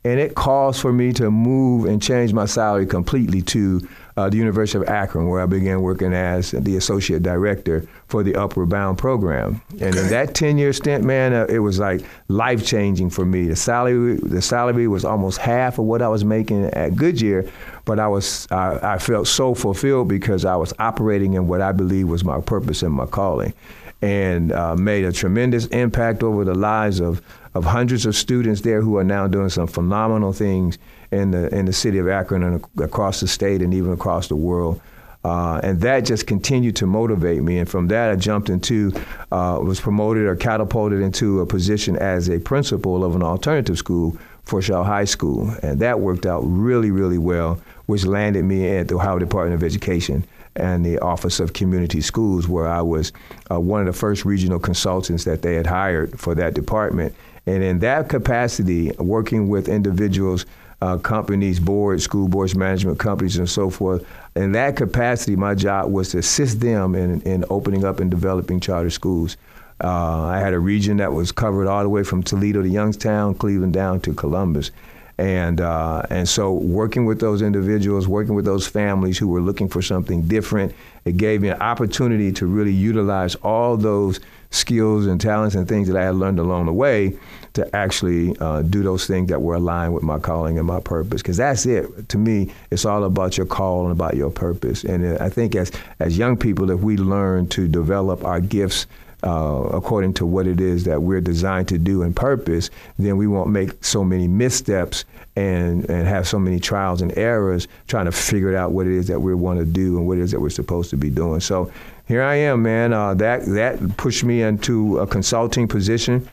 And 0.05 0.19
it 0.19 0.35
calls 0.35 0.81
for 0.81 0.93
me 0.93 1.13
to 1.15 1.31
move 1.31 1.85
and 1.85 2.03
change 2.03 2.33
my 2.33 2.47
salary 2.47 2.87
completely 2.87 3.43
to 3.43 3.87
uh, 4.17 4.29
the 4.29 4.37
University 4.37 4.79
of 4.79 4.89
Akron, 4.89 5.29
where 5.29 5.41
I 5.41 5.47
began 5.47 5.81
working 5.81 6.13
as 6.13 6.51
the 6.51 6.77
associate 6.77 7.23
director 7.23 7.87
for 8.09 8.23
the 8.23 8.37
Upward 8.37 8.69
Bound 8.69 8.99
program. 8.99 9.63
And 9.81 9.95
in 9.97 10.09
that 10.09 10.35
10 10.35 10.59
year 10.59 10.73
stint, 10.73 11.05
man, 11.05 11.33
uh, 11.33 11.47
it 11.49 11.61
was 11.61 11.79
like 11.79 12.03
life 12.29 12.65
changing 12.65 13.11
for 13.11 13.25
me. 13.25 13.47
The 13.47 13.57
salary, 13.57 14.17
the 14.17 14.43
salary 14.43 14.87
was 14.87 15.05
almost 15.05 15.39
half 15.39 15.79
of 15.79 15.87
what 15.87 16.03
I 16.03 16.09
was 16.09 16.25
making 16.25 16.67
at 16.67 16.95
Goodyear, 16.95 17.51
but 17.85 17.99
I 17.99 18.09
was, 18.09 18.47
I, 18.51 18.95
I 18.95 18.99
felt 18.99 19.29
so 19.29 19.55
fulfilled 19.55 20.09
because 20.09 20.45
I 20.45 20.57
was 20.57 20.75
operating 20.79 21.35
in 21.35 21.49
what 21.49 21.61
I 21.61 21.73
believe 21.73 22.09
was 22.09 22.25
my 22.25 22.41
purpose 22.41 22.83
and 22.83 22.93
my 22.93 23.07
calling. 23.07 23.55
And 24.03 24.51
uh, 24.51 24.75
made 24.75 25.05
a 25.05 25.13
tremendous 25.13 25.67
impact 25.67 26.25
over 26.25 26.45
the 26.45 26.57
lives 26.57 26.99
of, 26.99 27.23
of 27.55 27.65
hundreds 27.65 28.05
of 28.05 28.17
students 28.17 28.63
there 28.63 28.83
who 28.83 28.97
are 28.97 29.05
now 29.05 29.29
doing 29.29 29.49
some 29.49 29.69
phenomenal 29.69 30.33
things 30.33 30.77
in 31.13 31.31
the 31.31 31.55
in 31.55 31.67
the 31.67 31.73
city 31.73 31.99
of 31.99 32.09
Akron 32.09 32.43
and 32.43 32.65
across 32.81 33.21
the 33.21 33.29
state 33.29 33.63
and 33.63 33.73
even 33.75 33.93
across 33.93 34.29
the 34.29 34.37
world. 34.37 34.81
Uh, 35.25 35.61
and 35.63 35.81
that 35.81 36.01
just 36.01 36.27
continued 36.27 36.75
to 36.75 36.87
motivate 36.87 37.43
me. 37.43 37.59
And 37.59 37.69
from 37.69 37.87
that, 37.89 38.11
I 38.11 38.17
jumped 38.17 38.51
into, 38.51 38.93
uh, 39.31 39.57
was 39.63 39.81
promoted 39.81 40.25
or 40.25 40.35
catapulted 40.35 41.01
into 41.01 41.41
a 41.41 41.47
position 41.47 41.97
as 41.97 42.29
a 42.29 42.41
principal 42.41 43.05
of 43.05 43.15
an 43.15 43.23
alternative 43.23 43.79
school 43.79 44.17
for 44.43 44.61
Shaw 44.61 44.83
High 44.83 45.05
School. 45.05 45.55
And 45.63 45.79
that 45.79 46.01
worked 46.01 46.27
out 46.27 46.41
really, 46.41 46.91
really 46.91 47.19
well, 47.19 47.61
which 47.87 48.05
landed 48.05 48.45
me 48.45 48.69
at 48.69 48.89
the 48.89 48.97
Ohio 48.97 49.21
Department 49.21 49.55
of 49.55 49.65
Education 49.65 50.25
and 50.57 50.85
the 50.85 50.99
Office 50.99 51.39
of 51.39 51.53
Community 51.53 52.01
Schools, 52.01 52.49
where 52.49 52.67
I 52.67 52.83
was 52.83 53.13
uh, 53.49 53.61
one 53.61 53.81
of 53.81 53.87
the 53.87 53.99
first 53.99 54.25
regional 54.25 54.59
consultants 54.59 55.25
that 55.25 55.43
they 55.43 55.55
had 55.55 55.67
hired 55.67 56.19
for 56.19 56.35
that 56.35 56.55
department. 56.55 57.15
And 57.47 57.63
in 57.63 57.79
that 57.79 58.09
capacity, 58.09 58.91
working 58.99 59.49
with 59.49 59.69
individuals 59.69 60.47
uh, 60.83 60.99
companies, 60.99 61.61
boards, 61.61 62.03
school 62.03 62.27
boards, 62.27 62.57
management 62.57 62.99
companies, 62.99 63.37
and 63.37 63.49
so 63.49 63.71
forth. 63.71 64.05
In 64.35 64.51
that 64.53 64.75
capacity, 64.75 65.37
my 65.37 65.55
job 65.55 65.93
was 65.93 66.09
to 66.11 66.19
assist 66.19 66.59
them 66.59 66.97
in, 66.97 67.21
in 67.23 67.45
opening 67.51 67.85
up 67.85 68.01
and 68.01 68.11
developing 68.11 68.59
charter 68.59 68.91
schools. 68.91 69.37
Uh, 69.83 70.25
I 70.25 70.41
had 70.41 70.55
a 70.55 70.59
region 70.59 70.97
that 70.97 71.13
was 71.13 71.31
covered 71.31 71.69
all 71.69 71.85
the 71.85 71.89
way 71.89 72.03
from 72.03 72.25
Toledo 72.25 72.63
to 72.63 72.69
Youngstown, 72.69 73.37
Cleveland 73.37 73.73
down 73.73 74.01
to 74.01 74.13
Columbus. 74.13 74.73
And, 75.19 75.61
uh, 75.61 76.03
and 76.11 76.29
so 76.29 76.53
working 76.53 77.07
with 77.07 77.21
those 77.21 77.43
individuals, 77.43 78.09
working 78.09 78.35
with 78.35 78.45
those 78.45 78.67
families 78.67 79.19
who 79.19 79.29
were 79.29 79.41
looking 79.41 79.69
for 79.69 79.83
something 79.83 80.23
different, 80.23 80.75
it 81.05 81.17
gave 81.17 81.43
me 81.43 81.51
an 81.51 81.63
opportunity 81.63 82.33
to 82.33 82.47
really 82.47 82.73
utilize 82.73 83.37
all 83.37 83.77
those 83.77 84.19
skills 84.53 85.07
and 85.07 85.21
talents 85.21 85.55
and 85.55 85.67
things 85.67 85.89
that 85.89 85.97
I 85.97 86.05
had 86.05 86.15
learned 86.15 86.39
along 86.39 86.67
the 86.67 86.73
way 86.73 87.19
to 87.55 87.75
actually 87.75 88.37
uh, 88.39 88.63
do 88.63 88.83
those 88.83 89.07
things 89.07 89.29
that 89.29 89.43
were 89.43 89.55
aligned 89.55 89.95
with 89.95 90.03
my 90.03 90.19
calling 90.19 90.59
and 90.59 90.67
my 90.67 90.81
purpose. 90.81 91.23
Because 91.23 91.39
that's 91.39 91.67
it. 91.67 92.09
To 92.11 92.19
me, 92.19 92.53
it's 92.71 92.85
all 92.85 93.05
about 93.05 93.37
your 93.37 93.47
call 93.47 93.83
and 93.83 93.93
about 93.93 94.15
your 94.15 94.31
purpose. 94.31 94.85
And 94.85 95.05
uh, 95.05 95.25
I 95.25 95.29
think 95.29 95.55
as, 95.55 95.73
as 95.99 96.17
young 96.17 96.37
people, 96.37 96.71
if 96.71 96.81
we 96.81 96.97
learn 96.97 97.49
to 97.49 97.67
develop 97.67 98.25
our 98.25 98.41
gifts 98.41 98.87
uh, 99.23 99.69
according 99.73 100.13
to 100.15 100.27
what 100.27 100.47
it 100.47 100.61
is 100.61 100.85
that 100.85 101.01
we're 101.01 101.21
designed 101.21 101.69
to 101.69 101.79
do 101.79 102.03
and 102.03 102.15
purpose, 102.15 102.71
then 102.99 103.17
we 103.17 103.27
won't 103.27 103.49
make 103.49 103.85
so 103.85 104.03
many 104.03 104.27
missteps 104.27 105.05
and, 105.37 105.89
and 105.89 106.07
have 106.07 106.27
so 106.27 106.39
many 106.39 106.59
trials 106.59 107.03
and 107.03 107.17
errors 107.17 107.69
trying 107.87 108.05
to 108.07 108.13
figure 108.13 108.57
out 108.57 108.73
what 108.73 108.87
it 108.87 108.93
is 108.93 109.07
that 109.07 109.21
we 109.21 109.35
want 109.35 109.59
to 109.59 109.65
do 109.65 109.97
and 109.97 110.07
what 110.07 110.19
it 110.19 110.23
is 110.23 110.31
that 110.33 110.41
we're 110.41 110.51
supposed 110.51 110.91
to 110.91 110.97
be 110.97 111.09
doing. 111.09 111.41
So 111.41 111.73
here 112.09 112.23
I 112.23 112.35
am, 112.35 112.63
man. 112.63 112.93
Uh, 112.93 113.15
that 113.15 113.47
that 113.47 113.97
pushed 113.97 114.25
me 114.25 114.43
into 114.43 114.99
a 114.99 115.07
consulting 115.07 115.69
position. 115.69 116.29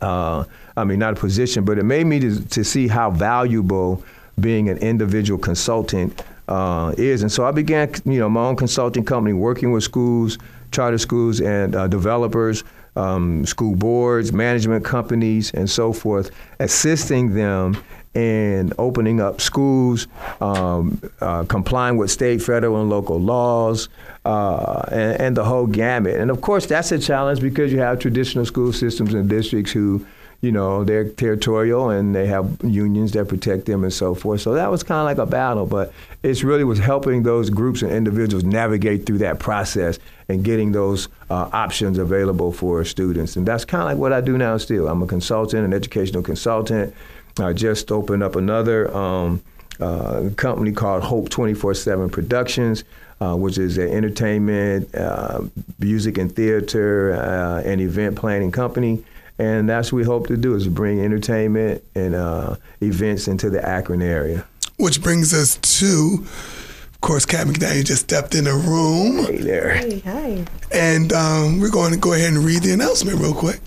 Uh, 0.00 0.44
I 0.76 0.84
mean, 0.84 0.98
not 0.98 1.12
a 1.12 1.20
position, 1.20 1.64
but 1.64 1.78
it 1.78 1.84
made 1.84 2.06
me 2.06 2.18
to, 2.20 2.48
to 2.48 2.64
see 2.64 2.88
how 2.88 3.10
valuable 3.10 4.02
being 4.40 4.70
an 4.70 4.78
individual 4.78 5.38
consultant 5.38 6.24
uh, 6.48 6.94
is. 6.96 7.22
And 7.22 7.30
so 7.30 7.44
I 7.44 7.50
began, 7.50 7.92
you 8.04 8.18
know, 8.18 8.28
my 8.28 8.46
own 8.46 8.56
consulting 8.56 9.04
company, 9.04 9.34
working 9.34 9.70
with 9.70 9.84
schools, 9.84 10.38
charter 10.72 10.98
schools, 10.98 11.40
and 11.40 11.74
uh, 11.74 11.86
developers, 11.86 12.64
um, 12.96 13.46
school 13.46 13.76
boards, 13.76 14.32
management 14.32 14.84
companies, 14.84 15.52
and 15.52 15.68
so 15.68 15.92
forth, 15.92 16.30
assisting 16.60 17.34
them 17.34 17.76
in 18.14 18.72
opening 18.78 19.20
up 19.20 19.40
schools, 19.40 20.06
um, 20.40 21.00
uh, 21.20 21.44
complying 21.44 21.96
with 21.96 22.10
state, 22.10 22.42
federal, 22.42 22.80
and 22.80 22.90
local 22.90 23.18
laws, 23.18 23.88
uh, 24.24 24.82
and, 24.90 25.20
and 25.20 25.36
the 25.36 25.44
whole 25.44 25.66
gamut. 25.66 26.16
And 26.16 26.30
of 26.30 26.40
course, 26.42 26.66
that's 26.66 26.92
a 26.92 26.98
challenge 26.98 27.40
because 27.40 27.72
you 27.72 27.78
have 27.78 27.98
traditional 27.98 28.44
school 28.44 28.72
systems 28.72 29.14
and 29.14 29.28
districts 29.28 29.72
who, 29.72 30.06
you 30.42 30.50
know, 30.50 30.82
they're 30.82 31.08
territorial 31.08 31.88
and 31.88 32.16
they 32.16 32.26
have 32.26 32.58
unions 32.64 33.12
that 33.12 33.28
protect 33.28 33.66
them 33.66 33.84
and 33.84 33.92
so 33.92 34.12
forth. 34.12 34.40
So 34.40 34.54
that 34.54 34.72
was 34.72 34.82
kind 34.82 34.98
of 34.98 35.04
like 35.04 35.24
a 35.24 35.30
battle, 35.30 35.66
but 35.66 35.92
it's 36.24 36.42
really 36.42 36.64
was 36.64 36.80
helping 36.80 37.22
those 37.22 37.48
groups 37.48 37.80
and 37.80 37.92
individuals 37.92 38.42
navigate 38.42 39.06
through 39.06 39.18
that 39.18 39.38
process 39.38 40.00
and 40.28 40.44
getting 40.44 40.72
those 40.72 41.08
uh, 41.30 41.48
options 41.52 41.96
available 41.96 42.52
for 42.52 42.84
students. 42.84 43.36
And 43.36 43.46
that's 43.46 43.64
kind 43.64 43.82
of 43.82 43.88
like 43.90 43.98
what 43.98 44.12
I 44.12 44.20
do 44.20 44.36
now 44.36 44.56
still. 44.56 44.88
I'm 44.88 45.00
a 45.00 45.06
consultant, 45.06 45.64
an 45.64 45.72
educational 45.72 46.24
consultant. 46.24 46.92
I 47.38 47.52
just 47.52 47.92
opened 47.92 48.24
up 48.24 48.34
another 48.34 48.92
um, 48.94 49.42
uh, 49.80 50.30
company 50.36 50.72
called 50.72 51.04
Hope 51.04 51.28
24 51.28 51.74
7 51.74 52.10
Productions, 52.10 52.82
uh, 53.20 53.36
which 53.36 53.58
is 53.58 53.78
an 53.78 53.88
entertainment, 53.88 54.92
uh, 54.96 55.42
music 55.78 56.18
and 56.18 56.34
theater, 56.34 57.12
uh, 57.12 57.62
and 57.64 57.80
event 57.80 58.16
planning 58.16 58.50
company. 58.50 59.04
And 59.42 59.68
that's 59.68 59.92
what 59.92 59.96
we 59.98 60.04
hope 60.04 60.28
to 60.28 60.36
do 60.36 60.54
is 60.54 60.68
bring 60.68 61.00
entertainment 61.00 61.82
and 61.96 62.14
uh, 62.14 62.54
events 62.80 63.26
into 63.26 63.50
the 63.50 63.66
Akron 63.66 64.00
area. 64.00 64.46
Which 64.76 65.02
brings 65.02 65.34
us 65.34 65.56
to, 65.80 66.18
of 66.22 67.00
course, 67.00 67.26
Cat 67.26 67.48
McDaniel 67.48 67.84
just 67.84 68.02
stepped 68.02 68.36
in 68.36 68.44
the 68.44 68.52
room, 68.54 69.26
Hey 69.26 69.38
there. 69.38 69.74
Hey, 69.74 69.98
hi. 69.98 70.44
and 70.70 71.12
um, 71.12 71.58
we're 71.58 71.70
going 71.72 71.92
to 71.92 71.98
go 71.98 72.12
ahead 72.12 72.32
and 72.32 72.44
read 72.44 72.62
the 72.62 72.72
announcement 72.72 73.18
real 73.18 73.34
quick. 73.34 73.60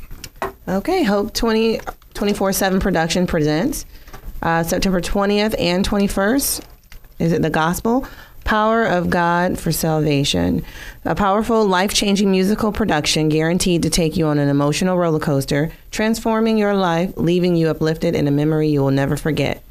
Okay, 0.65 1.03
Hope 1.03 1.33
20, 1.33 1.79
24-7 2.13 2.79
production 2.79 3.27
presents 3.27 3.85
uh, 4.43 4.63
September 4.63 5.01
20th 5.01 5.55
and 5.59 5.85
21st. 5.87 6.63
Is 7.19 7.33
it 7.33 7.41
the 7.41 7.49
gospel? 7.49 8.07
Power 8.45 8.85
of 8.85 9.09
God 9.09 9.59
for 9.59 9.71
Salvation. 9.71 10.63
A 11.03 11.15
powerful, 11.15 11.65
life 11.65 11.95
changing 11.95 12.29
musical 12.29 12.71
production 12.71 13.27
guaranteed 13.27 13.81
to 13.81 13.89
take 13.89 14.15
you 14.15 14.27
on 14.27 14.37
an 14.37 14.49
emotional 14.49 14.99
roller 14.99 15.19
coaster, 15.19 15.71
transforming 15.89 16.55
your 16.55 16.75
life, 16.75 17.11
leaving 17.17 17.55
you 17.55 17.69
uplifted 17.69 18.13
in 18.13 18.27
a 18.27 18.31
memory 18.31 18.69
you 18.69 18.81
will 18.81 18.91
never 18.91 19.17
forget. 19.17 19.63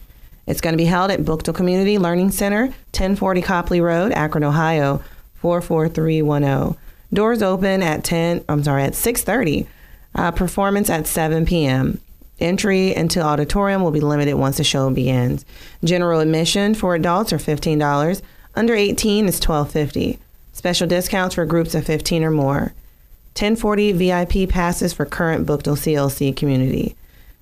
It's 0.49 0.61
going 0.61 0.73
to 0.73 0.77
be 0.77 0.87
held 0.87 1.13
at 1.13 1.21
Buchtel 1.21 1.55
Community 1.55 1.99
Learning 1.99 2.33
Center, 2.33 2.65
1040 2.67 3.43
Copley 3.43 3.81
Road, 3.81 4.11
Akron, 4.11 4.43
Ohio, 4.43 5.01
44310. 5.37 6.77
Doors 7.13 7.43
open 7.43 7.81
at 7.81 8.03
10, 8.03 8.45
I'm 8.49 8.65
sorry, 8.65 8.83
at 8.83 8.95
6:30. 8.95 9.69
Uh, 10.17 10.33
performance 10.33 10.91
at 10.91 11.07
7 11.07 11.47
p.m. 11.47 12.01
Entry 12.41 12.93
into 12.93 13.21
auditorium 13.21 13.83
will 13.83 13.93
be 13.93 14.01
limited 14.01 14.35
once 14.35 14.57
the 14.57 14.65
show 14.65 14.91
begins. 14.91 15.45
General 15.85 16.19
admission 16.19 16.75
for 16.75 16.97
adults 16.97 17.33
are 17.33 17.39
$15. 17.39 18.21
Under 18.57 18.75
18 18.75 19.27
is 19.27 19.41
$12.50. 19.41 20.19
Special 20.53 20.87
discounts 20.87 21.35
for 21.35 21.45
groups 21.45 21.75
of 21.75 21.85
15 21.85 22.23
or 22.23 22.31
more. 22.31 22.73
1040 23.37 23.93
VIP 23.93 24.49
passes 24.49 24.93
for 24.93 25.05
current 25.05 25.47
Buchtel 25.47 25.77
CLC 25.77 26.37
community. 26.37 26.95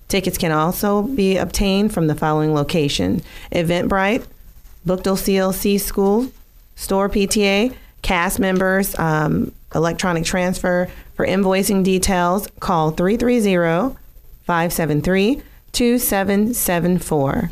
Tickets 0.08 0.38
can 0.38 0.52
also 0.52 1.02
be 1.02 1.36
obtained 1.36 1.92
from 1.92 2.06
the 2.06 2.14
following 2.14 2.54
location 2.54 3.22
Eventbrite, 3.50 4.26
Buchtel 4.86 5.16
CLC 5.16 5.78
School, 5.78 6.28
Store 6.76 7.08
PTA, 7.10 7.74
cast 8.00 8.38
members, 8.38 8.98
um, 8.98 9.52
electronic 9.74 10.24
transfer. 10.24 10.88
For 11.14 11.26
invoicing 11.26 11.84
details, 11.84 12.48
call 12.60 12.90
330 12.90 13.96
573 14.44 15.42
2774. 15.72 17.50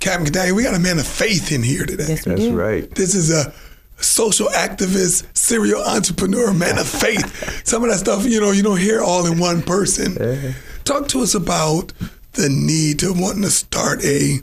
Cat 0.00 0.20
McDaniel, 0.20 0.56
we 0.56 0.62
got 0.62 0.74
a 0.74 0.78
man 0.78 0.98
of 0.98 1.06
faith 1.06 1.52
in 1.52 1.62
here 1.62 1.84
today. 1.84 2.06
Yes, 2.08 2.24
That's 2.24 2.40
do. 2.40 2.54
right. 2.54 2.88
This 2.94 3.14
is 3.14 3.30
a 3.30 3.52
social 4.00 4.46
activist, 4.48 5.26
serial 5.36 5.82
entrepreneur, 5.82 6.54
man 6.54 6.78
of 6.78 6.88
faith. 6.88 7.62
Some 7.66 7.82
of 7.82 7.90
that 7.90 7.98
stuff, 7.98 8.24
you 8.24 8.40
know, 8.40 8.52
you 8.52 8.62
don't 8.62 8.78
hear 8.78 9.00
all 9.02 9.26
in 9.26 9.38
one 9.38 9.62
person. 9.62 10.54
Talk 10.84 11.08
to 11.08 11.20
us 11.20 11.34
about 11.34 11.92
the 12.32 12.48
need 12.48 13.00
to 13.00 13.12
wanting 13.12 13.42
to 13.42 13.50
start 13.50 14.04
a 14.04 14.38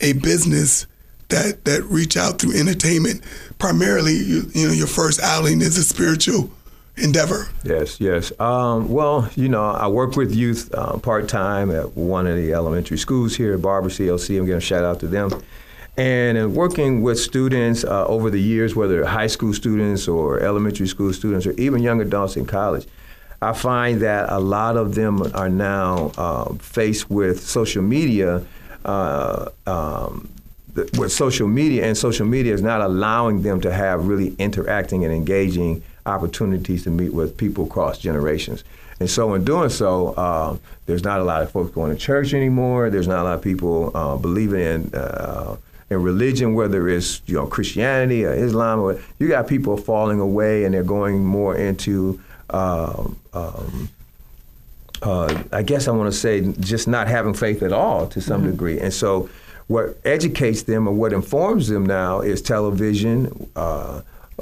a 0.00 0.14
business 0.14 0.86
that 1.28 1.64
that 1.66 1.84
reach 1.84 2.16
out 2.16 2.40
through 2.40 2.58
entertainment. 2.58 3.22
Primarily, 3.58 4.14
you, 4.14 4.50
you 4.54 4.66
know, 4.66 4.72
your 4.72 4.86
first 4.86 5.20
outing 5.20 5.60
is 5.60 5.76
a 5.76 5.84
spiritual 5.84 6.50
endeavor. 7.02 7.48
Yes, 7.64 8.00
yes. 8.00 8.32
Um, 8.40 8.88
well, 8.88 9.28
you 9.34 9.48
know, 9.48 9.64
I 9.64 9.88
work 9.88 10.16
with 10.16 10.34
youth 10.34 10.72
uh, 10.74 10.98
part 10.98 11.28
time 11.28 11.70
at 11.70 11.96
one 11.96 12.26
of 12.26 12.36
the 12.36 12.52
elementary 12.52 12.98
schools 12.98 13.36
here 13.36 13.54
at 13.54 13.62
Barber 13.62 13.88
CLC. 13.88 14.38
I'm 14.38 14.46
giving 14.46 14.58
a 14.58 14.60
shout 14.60 14.84
out 14.84 15.00
to 15.00 15.06
them. 15.06 15.30
And 15.96 16.38
in 16.38 16.54
working 16.54 17.02
with 17.02 17.18
students 17.18 17.84
uh, 17.84 18.06
over 18.06 18.30
the 18.30 18.40
years, 18.40 18.74
whether 18.74 19.04
high 19.04 19.26
school 19.26 19.52
students 19.52 20.08
or 20.08 20.40
elementary 20.40 20.86
school 20.86 21.12
students 21.12 21.46
or 21.46 21.52
even 21.52 21.82
young 21.82 22.00
adults 22.00 22.36
in 22.36 22.46
college, 22.46 22.86
I 23.42 23.52
find 23.52 24.00
that 24.02 24.30
a 24.30 24.38
lot 24.38 24.76
of 24.76 24.94
them 24.94 25.22
are 25.34 25.48
now 25.48 26.12
uh, 26.16 26.54
faced 26.54 27.10
with 27.10 27.40
social 27.40 27.82
media. 27.82 28.44
Uh, 28.84 29.50
um, 29.66 30.28
with 30.96 31.12
social 31.12 31.48
media, 31.48 31.84
and 31.84 31.98
social 31.98 32.24
media 32.24 32.54
is 32.54 32.62
not 32.62 32.80
allowing 32.80 33.42
them 33.42 33.60
to 33.60 33.72
have 33.72 34.06
really 34.06 34.34
interacting 34.38 35.04
and 35.04 35.12
engaging 35.12 35.82
opportunities 36.06 36.84
to 36.84 36.90
meet 36.90 37.12
with 37.12 37.36
people 37.36 37.64
across 37.64 37.98
generations. 37.98 38.64
And 39.00 39.08
so, 39.08 39.32
in 39.34 39.44
doing 39.44 39.70
so, 39.70 40.08
uh, 40.14 40.56
there's 40.86 41.04
not 41.04 41.20
a 41.20 41.24
lot 41.24 41.42
of 41.42 41.50
folks 41.50 41.70
going 41.70 41.90
to 41.90 41.98
church 41.98 42.34
anymore. 42.34 42.90
There's 42.90 43.08
not 43.08 43.20
a 43.20 43.24
lot 43.24 43.34
of 43.34 43.42
people 43.42 43.90
uh, 43.94 44.16
believing 44.16 44.60
in 44.60 44.94
uh, 44.94 45.56
in 45.88 46.02
religion, 46.02 46.54
whether 46.54 46.86
it's 46.88 47.22
you 47.26 47.34
know 47.34 47.46
Christianity 47.46 48.24
or 48.24 48.32
Islam. 48.34 48.80
Or, 48.80 49.00
you 49.18 49.28
got 49.28 49.48
people 49.48 49.78
falling 49.78 50.20
away, 50.20 50.64
and 50.64 50.74
they're 50.74 50.84
going 50.84 51.24
more 51.24 51.56
into 51.56 52.20
um, 52.50 53.18
um, 53.32 53.88
uh, 55.02 55.42
I 55.52 55.62
guess 55.62 55.88
I 55.88 55.92
want 55.92 56.12
to 56.12 56.18
say 56.18 56.52
just 56.60 56.86
not 56.86 57.08
having 57.08 57.34
faith 57.34 57.62
at 57.62 57.72
all 57.72 58.06
to 58.08 58.20
some 58.20 58.42
mm-hmm. 58.42 58.50
degree. 58.50 58.80
And 58.80 58.92
so, 58.92 59.30
what 59.68 59.96
educates 60.04 60.64
them 60.64 60.86
or 60.86 60.92
what 60.92 61.12
informs 61.12 61.68
them 61.68 61.86
now 61.86 62.20
is 62.20 62.42
television. 62.42 63.50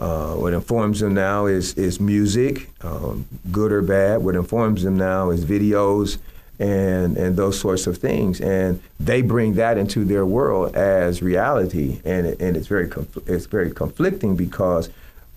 Uh, 0.00 0.34
what 0.34 0.52
informs 0.52 1.00
them 1.00 1.14
now 1.14 1.46
is 1.46 1.74
is 1.74 2.00
music, 2.00 2.68
um, 2.82 3.26
good 3.50 3.72
or 3.72 3.82
bad. 3.82 4.22
What 4.22 4.34
informs 4.34 4.82
them 4.82 4.96
now 4.96 5.30
is 5.30 5.44
videos 5.44 6.18
and 6.58 7.16
and 7.16 7.36
those 7.36 7.58
sorts 7.58 7.86
of 7.86 7.98
things, 7.98 8.40
and 8.40 8.80
they 8.98 9.22
bring 9.22 9.54
that 9.54 9.78
into 9.78 10.04
their 10.04 10.26
world 10.26 10.76
as 10.76 11.22
reality, 11.22 12.00
and 12.04 12.26
it, 12.26 12.40
and 12.40 12.56
it's 12.56 12.66
very 12.66 12.88
conf- 12.88 13.28
it's 13.28 13.46
very 13.46 13.70
conflicting 13.70 14.36
because 14.36 14.88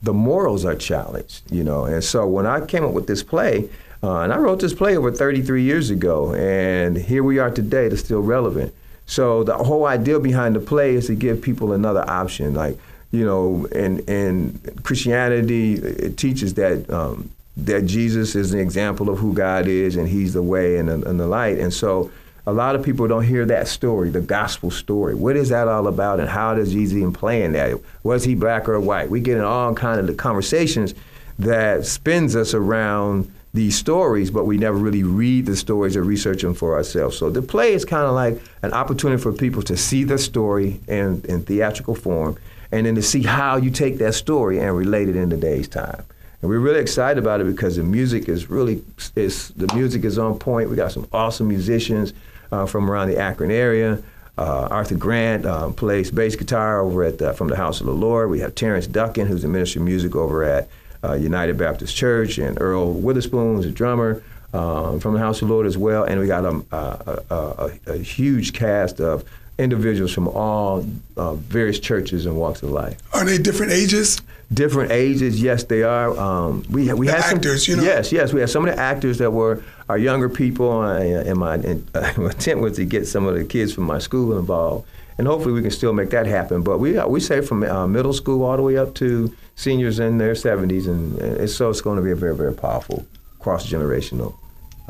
the 0.04 0.14
morals 0.14 0.66
are 0.66 0.76
challenged, 0.76 1.50
you 1.52 1.64
know. 1.64 1.86
And 1.86 2.04
so 2.04 2.28
when 2.28 2.46
I 2.46 2.66
came 2.66 2.84
up 2.84 2.92
with 2.92 3.08
this 3.08 3.24
play, 3.24 3.70
uh, 4.04 4.20
and 4.22 4.34
I 4.34 4.38
wrote 4.38 4.60
this 4.60 4.74
play 4.74 4.98
over 4.98 5.12
33 5.12 5.62
years 5.62 5.90
ago, 5.92 6.34
and 6.34 6.98
here 6.98 7.24
we 7.24 7.38
are 7.38 7.52
today. 7.52 7.86
It's 7.86 8.02
still 8.02 8.22
relevant. 8.22 8.74
So 9.06 9.44
the 9.44 9.58
whole 9.58 9.86
idea 9.86 10.20
behind 10.20 10.56
the 10.56 10.60
play 10.60 10.96
is 10.96 11.08
to 11.08 11.16
give 11.16 11.42
people 11.42 11.74
another 11.74 12.10
option, 12.10 12.54
like 12.54 12.78
you 13.12 13.26
know, 13.26 13.68
and 13.74 14.08
and 14.10 14.84
Christianity 14.84 15.74
it 15.74 16.18
teaches 16.18 16.54
that 16.56 16.90
um, 16.90 17.30
that 17.58 17.86
Jesus 17.86 18.36
is 18.36 18.54
an 18.54 18.60
example 18.60 19.10
of 19.10 19.20
who 19.20 19.34
God 19.34 19.68
is, 19.68 19.96
and 19.96 20.08
He's 20.08 20.34
the 20.34 20.42
way 20.42 20.78
and 20.78 20.90
the, 20.90 21.08
and 21.08 21.20
the 21.20 21.28
light. 21.28 21.58
And 21.60 21.74
so, 21.74 22.10
a 22.48 22.54
lot 22.54 22.76
of 22.76 22.84
people 22.84 23.08
don't 23.08 23.26
hear 23.26 23.46
that 23.46 23.68
story, 23.68 24.10
the 24.10 24.22
gospel 24.22 24.72
story. 24.72 25.14
What 25.14 25.36
is 25.36 25.50
that 25.50 25.68
all 25.68 25.88
about, 25.88 26.20
and 26.20 26.30
how 26.30 26.56
does 26.56 26.72
Jesus 26.72 26.98
even 26.98 27.12
play 27.12 27.44
in 27.44 27.52
that? 27.54 27.80
Was 28.04 28.24
he 28.24 28.34
black 28.34 28.70
or 28.70 28.80
white? 28.80 29.10
We 29.10 29.20
get 29.20 29.38
in 29.38 29.44
all 29.44 29.76
kind 29.76 30.00
of 30.00 30.08
the 30.08 30.14
conversations 30.14 30.94
that 31.38 31.86
spins 31.86 32.36
us 32.36 32.54
around 32.54 33.32
these 33.54 33.78
stories, 33.78 34.32
but 34.32 34.46
we 34.46 34.58
never 34.58 34.78
really 34.78 35.04
read 35.04 35.46
the 35.46 35.58
stories 35.58 35.98
or 35.98 36.04
research 36.04 36.42
them 36.42 36.54
for 36.54 36.76
ourselves. 36.76 37.18
So 37.18 37.30
the 37.30 37.42
play 37.42 37.74
is 37.74 37.84
kind 37.84 38.06
of 38.06 38.14
like 38.14 38.42
an 38.62 38.72
opportunity 38.72 39.22
for 39.22 39.34
people 39.34 39.62
to 39.64 39.76
see 39.76 40.06
the 40.06 40.18
story 40.18 40.80
in, 40.88 41.22
in 41.28 41.44
theatrical 41.44 41.96
form 41.96 42.38
and 42.72 42.86
then 42.86 42.96
to 42.96 43.02
see 43.02 43.24
how 43.24 43.58
you 43.58 43.70
take 43.70 43.98
that 43.98 44.14
story 44.14 44.60
and 44.60 44.76
relate 44.76 45.10
it 45.10 45.16
in 45.16 45.30
today's 45.30 45.68
time. 45.68 46.04
And 46.42 46.50
we're 46.50 46.60
really 46.60 46.80
excited 46.80 47.22
about 47.22 47.42
it 47.42 47.46
because 47.46 47.76
the 47.76 47.84
music 47.84 48.28
is 48.28 48.50
really 48.50 48.84
is 49.16 49.50
the 49.50 49.74
music 49.76 50.04
is 50.04 50.18
on 50.18 50.40
point. 50.40 50.70
We 50.70 50.76
got 50.76 50.92
some 50.92 51.08
awesome 51.14 51.48
musicians 51.48 52.14
uh, 52.52 52.66
from 52.66 52.90
around 52.90 53.10
the 53.10 53.18
Akron 53.18 53.52
area. 53.52 54.02
Uh, 54.38 54.68
Arthur 54.72 54.96
Grant 54.96 55.46
uh, 55.46 55.70
plays 55.72 56.10
bass 56.10 56.36
guitar 56.36 56.82
over 56.82 57.04
at 57.04 57.20
the, 57.20 57.34
from 57.34 57.48
the 57.50 57.56
House 57.56 57.80
of 57.80 57.86
the 57.86 57.94
Lord. 57.94 58.30
We 58.30 58.40
have 58.40 58.56
Terrence 58.56 58.88
Duckin, 58.88 59.28
who's 59.28 59.44
the 59.44 59.48
minister 59.48 59.80
of 59.80 59.86
music 59.86 60.16
over 60.16 60.44
at 60.44 60.70
uh, 61.04 61.14
United 61.14 61.58
Baptist 61.58 61.96
Church, 61.96 62.38
and 62.38 62.60
Earl 62.60 62.94
Witherspoon, 62.94 63.58
who's 63.58 63.66
a 63.66 63.72
drummer 63.72 64.24
um, 64.54 65.00
from 65.00 65.14
the 65.14 65.20
House 65.20 65.42
of 65.42 65.48
the 65.48 65.54
Lord 65.54 65.68
as 65.68 65.78
well. 65.78 66.06
And 66.06 66.20
we 66.20 66.28
got 66.28 66.46
a, 66.46 66.64
a, 66.72 67.24
a, 67.30 67.94
a 67.94 67.98
huge 67.98 68.54
cast 68.54 69.00
of 69.00 69.26
individuals 69.62 70.12
from 70.12 70.28
all 70.28 70.86
uh, 71.18 71.36
various 71.36 71.80
churches 71.80 72.26
and 72.26 72.36
walks 72.36 72.64
of 72.64 72.72
life. 72.72 72.98
Are 73.14 73.24
they 73.24 73.38
different 73.38 73.72
ages? 73.72 74.22
Different 74.54 74.92
ages, 74.92 75.42
yes, 75.42 75.64
they 75.64 75.84
are. 75.84 76.18
Um, 76.20 76.66
we 76.70 76.92
we 76.94 77.08
the 77.08 77.14
had 77.14 77.36
actors, 77.36 77.66
some, 77.66 77.76
you 77.76 77.82
know. 77.82 77.88
Yes, 77.88 78.12
yes, 78.12 78.34
we 78.34 78.42
had 78.42 78.50
some 78.50 78.68
of 78.68 78.76
the 78.76 78.82
actors 78.82 79.18
that 79.20 79.32
were 79.32 79.64
our 79.88 79.98
younger 79.98 80.28
people, 80.28 80.82
uh, 80.82 81.00
and 81.00 81.38
my, 81.38 81.56
and, 81.56 81.90
uh, 81.96 82.12
my 82.18 82.32
intent 82.32 82.60
was 82.60 82.76
to 82.76 82.84
get 82.84 83.08
some 83.08 83.26
of 83.26 83.36
the 83.36 83.46
kids 83.46 83.74
from 83.74 83.86
my 83.86 84.00
school 84.00 84.38
involved, 84.38 84.86
and 85.18 85.26
hopefully 85.26 85.54
we 85.54 85.62
can 85.62 85.72
still 85.72 85.94
make 85.94 86.10
that 86.10 86.26
happen. 86.26 86.64
But 86.64 86.80
we 86.80 86.98
uh, 86.98 87.08
we 87.08 87.22
say 87.22 87.40
from 87.40 87.64
uh, 87.64 87.88
middle 87.88 88.12
school 88.12 88.44
all 88.44 88.58
the 88.58 88.64
way 88.64 88.78
up 88.78 88.94
to 88.96 89.34
seniors 89.56 90.00
in 90.00 90.18
their 90.18 90.34
70s, 90.34 90.86
and, 90.86 91.18
and 91.20 91.50
so 91.50 91.70
it's 91.70 91.82
going 91.82 91.96
to 91.96 92.04
be 92.04 92.12
a 92.12 92.16
very 92.16 92.36
very 92.36 92.54
powerful 92.54 93.06
cross 93.40 93.70
generational 93.70 94.36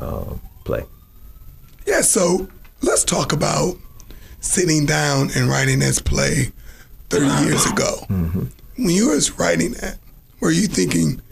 um, 0.00 0.40
play. 0.64 0.84
Yeah, 1.86 2.00
so 2.00 2.48
let's 2.80 3.04
talk 3.04 3.32
about 3.32 3.76
sitting 4.42 4.84
down 4.84 5.30
and 5.34 5.48
writing 5.48 5.78
this 5.78 5.98
play 5.98 6.52
30 7.08 7.44
years 7.46 7.64
ago. 7.66 7.96
Mm-hmm. 8.08 8.44
When 8.76 8.90
you 8.90 9.10
was 9.10 9.38
writing 9.38 9.72
that, 9.72 9.98
were 10.40 10.50
you 10.50 10.66
thinking, 10.66 11.22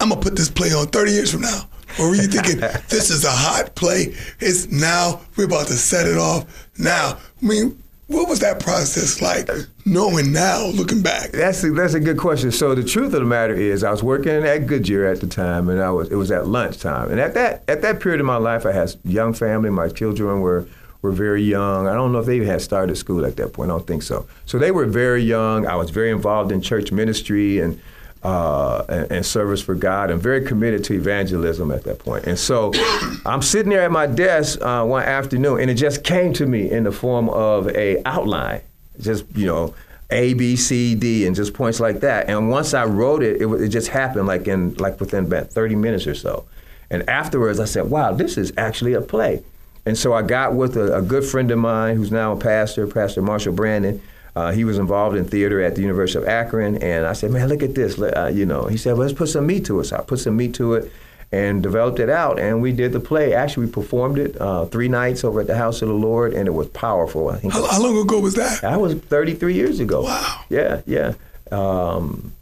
I'm 0.00 0.08
gonna 0.08 0.20
put 0.20 0.36
this 0.36 0.50
play 0.50 0.72
on 0.72 0.88
30 0.88 1.12
years 1.12 1.30
from 1.30 1.42
now? 1.42 1.68
Or 2.00 2.08
were 2.08 2.14
you 2.14 2.28
thinking, 2.28 2.58
this 2.88 3.10
is 3.10 3.24
a 3.24 3.30
hot 3.30 3.74
play? 3.74 4.14
It's 4.40 4.70
now, 4.70 5.20
we're 5.36 5.44
about 5.44 5.68
to 5.68 5.74
set 5.74 6.06
it 6.06 6.16
off 6.16 6.68
now. 6.78 7.18
I 7.42 7.46
mean, 7.46 7.82
what 8.08 8.26
was 8.26 8.40
that 8.40 8.58
process 8.58 9.20
like, 9.20 9.50
knowing 9.84 10.32
now, 10.32 10.64
looking 10.68 11.02
back? 11.02 11.30
That's 11.30 11.62
a, 11.62 11.70
that's 11.72 11.92
a 11.92 12.00
good 12.00 12.16
question. 12.16 12.50
So 12.50 12.74
the 12.74 12.82
truth 12.82 13.12
of 13.12 13.20
the 13.20 13.26
matter 13.26 13.54
is, 13.54 13.84
I 13.84 13.90
was 13.90 14.02
working 14.02 14.32
at 14.32 14.66
Goodyear 14.66 15.06
at 15.06 15.20
the 15.20 15.26
time, 15.26 15.68
and 15.68 15.82
I 15.82 15.90
was 15.90 16.08
it 16.08 16.14
was 16.14 16.30
at 16.30 16.46
lunchtime. 16.46 17.10
And 17.10 17.20
at 17.20 17.34
that 17.34 17.64
at 17.68 17.82
that 17.82 18.00
period 18.00 18.20
of 18.20 18.26
my 18.26 18.38
life, 18.38 18.64
I 18.64 18.72
had 18.72 18.94
young 19.04 19.34
family. 19.34 19.68
My 19.68 19.88
children 19.90 20.40
were 20.40 20.66
were 21.02 21.12
very 21.12 21.42
young. 21.42 21.86
I 21.86 21.94
don't 21.94 22.12
know 22.12 22.18
if 22.18 22.26
they 22.26 22.44
had 22.44 22.60
started 22.60 22.96
school 22.96 23.24
at 23.24 23.36
that 23.36 23.52
point. 23.52 23.70
I 23.70 23.74
don't 23.74 23.86
think 23.86 24.02
so. 24.02 24.26
So 24.46 24.58
they 24.58 24.70
were 24.70 24.86
very 24.86 25.22
young. 25.22 25.66
I 25.66 25.76
was 25.76 25.90
very 25.90 26.10
involved 26.10 26.52
in 26.52 26.60
church 26.60 26.90
ministry 26.92 27.60
and 27.60 27.80
uh, 28.22 28.84
and, 28.88 29.12
and, 29.12 29.26
service 29.26 29.62
for 29.62 29.76
God, 29.76 30.10
and 30.10 30.20
very 30.20 30.44
committed 30.44 30.82
to 30.82 30.94
evangelism 30.94 31.70
at 31.70 31.84
that 31.84 32.00
point. 32.00 32.26
And 32.26 32.36
so 32.36 32.72
I'm 33.24 33.42
sitting 33.42 33.70
there 33.70 33.82
at 33.82 33.92
my 33.92 34.08
desk 34.08 34.60
uh, 34.60 34.84
one 34.84 35.04
afternoon, 35.04 35.60
and 35.60 35.70
it 35.70 35.74
just 35.74 36.02
came 36.02 36.32
to 36.32 36.44
me 36.44 36.68
in 36.68 36.82
the 36.82 36.90
form 36.90 37.28
of 37.28 37.68
a 37.68 38.02
outline, 38.04 38.62
just 39.00 39.24
you 39.36 39.46
know. 39.46 39.74
A, 40.10 40.32
B, 40.32 40.56
C, 40.56 40.94
D, 40.94 41.26
and 41.26 41.36
just 41.36 41.52
points 41.52 41.80
like 41.80 42.00
that. 42.00 42.30
And 42.30 42.48
once 42.48 42.72
I 42.72 42.86
wrote 42.86 43.22
it, 43.22 43.42
it, 43.42 43.46
it 43.46 43.68
just 43.68 43.88
happened 43.88 44.26
like 44.26 44.48
in 44.48 44.72
like 44.76 44.98
within 45.00 45.26
about 45.26 45.50
30 45.50 45.74
minutes 45.74 46.06
or 46.06 46.14
so. 46.14 46.46
And 46.88 47.06
afterwards, 47.10 47.60
I 47.60 47.66
said, 47.66 47.90
"Wow, 47.90 48.14
this 48.14 48.38
is 48.38 48.50
actually 48.56 48.94
a 48.94 49.02
play." 49.02 49.42
And 49.88 49.96
so 49.96 50.12
I 50.12 50.20
got 50.20 50.52
with 50.52 50.76
a, 50.76 50.98
a 50.98 51.00
good 51.00 51.24
friend 51.24 51.50
of 51.50 51.58
mine 51.58 51.96
who's 51.96 52.12
now 52.12 52.32
a 52.32 52.36
pastor, 52.36 52.86
Pastor 52.86 53.22
Marshall 53.22 53.54
Brandon. 53.54 54.02
Uh, 54.36 54.52
he 54.52 54.62
was 54.62 54.76
involved 54.76 55.16
in 55.16 55.24
theater 55.24 55.62
at 55.62 55.76
the 55.76 55.80
University 55.80 56.22
of 56.22 56.28
Akron, 56.28 56.76
and 56.82 57.06
I 57.06 57.14
said, 57.14 57.30
"Man, 57.30 57.48
look 57.48 57.62
at 57.62 57.74
this." 57.74 57.98
Uh, 57.98 58.30
you 58.32 58.44
know, 58.44 58.66
he 58.66 58.76
said, 58.76 58.92
well, 58.92 59.06
"Let's 59.06 59.14
put 59.14 59.30
some 59.30 59.46
meat 59.46 59.64
to 59.64 59.80
it." 59.80 59.84
So 59.84 59.96
I 59.96 60.02
put 60.02 60.18
some 60.18 60.36
meat 60.36 60.52
to 60.56 60.74
it 60.74 60.92
and 61.32 61.62
developed 61.62 62.00
it 62.00 62.10
out, 62.10 62.38
and 62.38 62.60
we 62.60 62.70
did 62.70 62.92
the 62.92 63.00
play. 63.00 63.32
Actually, 63.32 63.64
we 63.64 63.72
performed 63.72 64.18
it 64.18 64.38
uh, 64.38 64.66
three 64.66 64.88
nights 64.88 65.24
over 65.24 65.40
at 65.40 65.46
the 65.46 65.56
House 65.56 65.80
of 65.80 65.88
the 65.88 65.94
Lord, 65.94 66.34
and 66.34 66.46
it 66.46 66.52
was 66.52 66.68
powerful. 66.68 67.30
I 67.30 67.38
think. 67.38 67.54
How, 67.54 67.66
how 67.66 67.82
long 67.82 67.96
ago 67.96 68.20
was 68.20 68.34
that? 68.34 68.60
That 68.60 68.82
was 68.82 68.94
33 68.94 69.54
years 69.54 69.80
ago. 69.80 70.02
Wow. 70.02 70.44
Yeah, 70.50 70.82
yeah. 70.84 71.14
Um, 71.50 72.34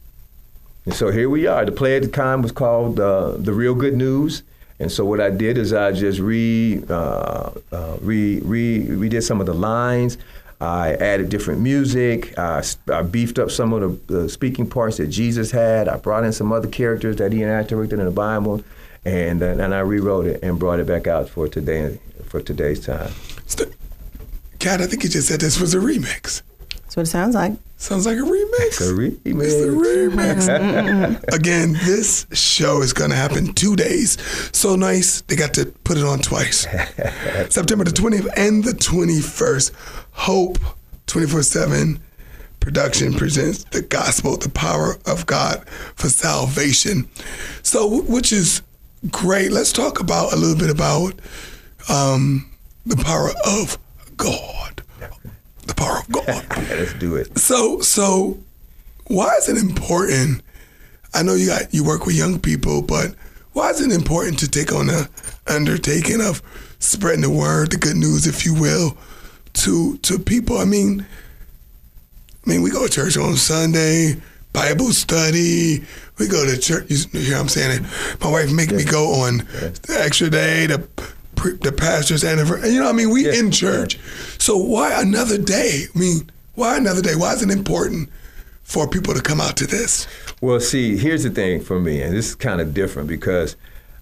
and 0.84 0.94
so 0.94 1.12
here 1.12 1.30
we 1.30 1.46
are. 1.46 1.64
The 1.64 1.70
play 1.70 1.96
at 1.96 2.02
the 2.02 2.08
time 2.08 2.42
was 2.42 2.50
called 2.50 2.98
uh, 2.98 3.36
"The 3.36 3.52
Real 3.52 3.76
Good 3.76 3.94
News." 3.94 4.42
And 4.78 4.92
so 4.92 5.04
what 5.04 5.20
I 5.20 5.30
did 5.30 5.56
is 5.56 5.72
I 5.72 5.92
just 5.92 6.20
re, 6.20 6.82
uh, 6.88 7.50
uh, 7.72 7.96
re, 8.00 8.40
re, 8.40 8.84
redid 8.84 9.22
some 9.22 9.40
of 9.40 9.46
the 9.46 9.54
lines. 9.54 10.18
I 10.60 10.94
added 10.94 11.28
different 11.28 11.60
music. 11.60 12.38
I, 12.38 12.62
I 12.92 13.02
beefed 13.02 13.38
up 13.38 13.50
some 13.50 13.72
of 13.72 14.06
the, 14.06 14.14
the, 14.14 14.28
speaking 14.28 14.68
parts 14.68 14.96
that 14.96 15.08
Jesus 15.08 15.50
had. 15.50 15.86
I 15.88 15.96
brought 15.98 16.24
in 16.24 16.32
some 16.32 16.50
other 16.50 16.68
characters 16.68 17.16
that 17.16 17.32
he 17.32 17.42
enacted 17.42 17.92
in 17.92 18.04
the 18.04 18.10
Bible, 18.10 18.64
and 19.04 19.42
uh, 19.42 19.46
and 19.46 19.74
I 19.74 19.80
rewrote 19.80 20.26
it 20.26 20.42
and 20.42 20.58
brought 20.58 20.80
it 20.80 20.86
back 20.86 21.06
out 21.06 21.28
for 21.28 21.46
today 21.46 21.98
for 22.24 22.40
today's 22.40 22.80
time. 22.80 23.12
Kat, 24.58 24.80
I 24.80 24.86
think 24.86 25.04
you 25.04 25.10
just 25.10 25.28
said 25.28 25.40
this 25.40 25.60
was 25.60 25.74
a 25.74 25.78
remix. 25.78 26.42
That's 26.96 27.12
what 27.12 27.20
it 27.20 27.22
sounds 27.22 27.34
like. 27.34 27.52
Sounds 27.76 28.06
like 28.06 28.16
a 28.16 28.22
remix. 28.22 28.66
It's 28.68 28.80
a 28.80 28.84
remix. 28.84 29.42
It's 29.44 30.46
a 30.48 30.58
remix. 30.58 31.22
Again, 31.34 31.74
this 31.74 32.26
show 32.32 32.80
is 32.80 32.94
going 32.94 33.10
to 33.10 33.16
happen 33.16 33.52
two 33.52 33.76
days. 33.76 34.16
So 34.56 34.76
nice, 34.76 35.20
they 35.20 35.36
got 35.36 35.52
to 35.54 35.66
put 35.84 35.98
it 35.98 36.04
on 36.04 36.20
twice. 36.20 36.60
September 37.50 37.84
the 37.84 37.90
20th 37.90 38.30
and 38.38 38.64
the 38.64 38.72
21st. 38.72 39.72
Hope 40.12 40.58
24 41.06 41.42
7 41.42 42.00
production 42.60 43.12
presents 43.12 43.64
the 43.64 43.82
gospel, 43.82 44.38
the 44.38 44.48
power 44.48 44.96
of 45.04 45.26
God 45.26 45.68
for 45.96 46.08
salvation. 46.08 47.10
So, 47.62 48.00
which 48.04 48.32
is 48.32 48.62
great. 49.10 49.52
Let's 49.52 49.74
talk 49.74 50.00
about 50.00 50.32
a 50.32 50.36
little 50.36 50.56
bit 50.56 50.70
about 50.70 51.12
um, 51.90 52.50
the 52.86 52.96
power 52.96 53.32
of 53.44 53.76
God 54.16 54.82
Let's 56.26 56.94
do 56.94 57.16
it. 57.16 57.38
So, 57.38 57.80
so 57.80 58.38
why 59.08 59.34
is 59.36 59.48
it 59.48 59.56
important? 59.56 60.42
I 61.14 61.22
know 61.22 61.34
you 61.34 61.46
got 61.46 61.72
you 61.72 61.84
work 61.84 62.06
with 62.06 62.16
young 62.16 62.38
people, 62.38 62.82
but 62.82 63.14
why 63.52 63.70
is 63.70 63.80
it 63.80 63.92
important 63.92 64.38
to 64.40 64.48
take 64.48 64.72
on 64.72 64.88
the 64.88 65.08
undertaking 65.46 66.20
of 66.20 66.42
spreading 66.78 67.22
the 67.22 67.30
word, 67.30 67.70
the 67.70 67.78
good 67.78 67.96
news, 67.96 68.26
if 68.26 68.44
you 68.44 68.54
will, 68.54 68.96
to 69.54 69.96
to 69.98 70.18
people? 70.18 70.58
I 70.58 70.64
mean, 70.64 71.06
I 72.44 72.50
mean, 72.50 72.62
we 72.62 72.70
go 72.70 72.86
to 72.86 72.92
church 72.92 73.16
on 73.16 73.34
Sunday, 73.36 74.20
Bible 74.52 74.92
study. 74.92 75.84
We 76.18 76.28
go 76.28 76.44
to 76.44 76.58
church. 76.58 76.90
You 76.90 77.20
hear 77.20 77.34
what 77.34 77.40
I'm 77.42 77.48
saying? 77.48 77.86
My 78.20 78.30
wife 78.30 78.52
make 78.52 78.70
me 78.72 78.84
go 78.84 79.22
on 79.22 79.38
the 79.38 79.96
extra 79.98 80.30
day, 80.30 80.66
the 80.66 80.86
pre- 81.36 81.56
the 81.56 81.72
pastor's 81.72 82.24
anniversary. 82.24 82.70
You 82.70 82.80
know, 82.80 82.86
what 82.86 82.94
I 82.94 82.96
mean, 82.96 83.10
we 83.10 83.26
Yeah. 83.26 83.34
in 83.34 83.50
church. 83.50 83.98
So 84.38 84.56
why 84.56 85.00
another 85.00 85.38
day? 85.38 85.86
I 85.94 85.98
mean, 85.98 86.30
why 86.54 86.76
another 86.76 87.02
day? 87.02 87.14
Why 87.14 87.32
is 87.34 87.42
it 87.42 87.50
important 87.50 88.08
for 88.64 88.88
people 88.88 89.14
to 89.14 89.20
come 89.22 89.40
out 89.40 89.56
to 89.58 89.66
this? 89.66 90.06
Well, 90.40 90.60
see, 90.60 90.96
here's 90.96 91.22
the 91.22 91.30
thing 91.30 91.60
for 91.60 91.78
me, 91.80 92.02
and 92.02 92.14
this 92.16 92.30
is 92.30 92.34
kind 92.34 92.60
of 92.60 92.74
different 92.74 93.08
because 93.08 93.56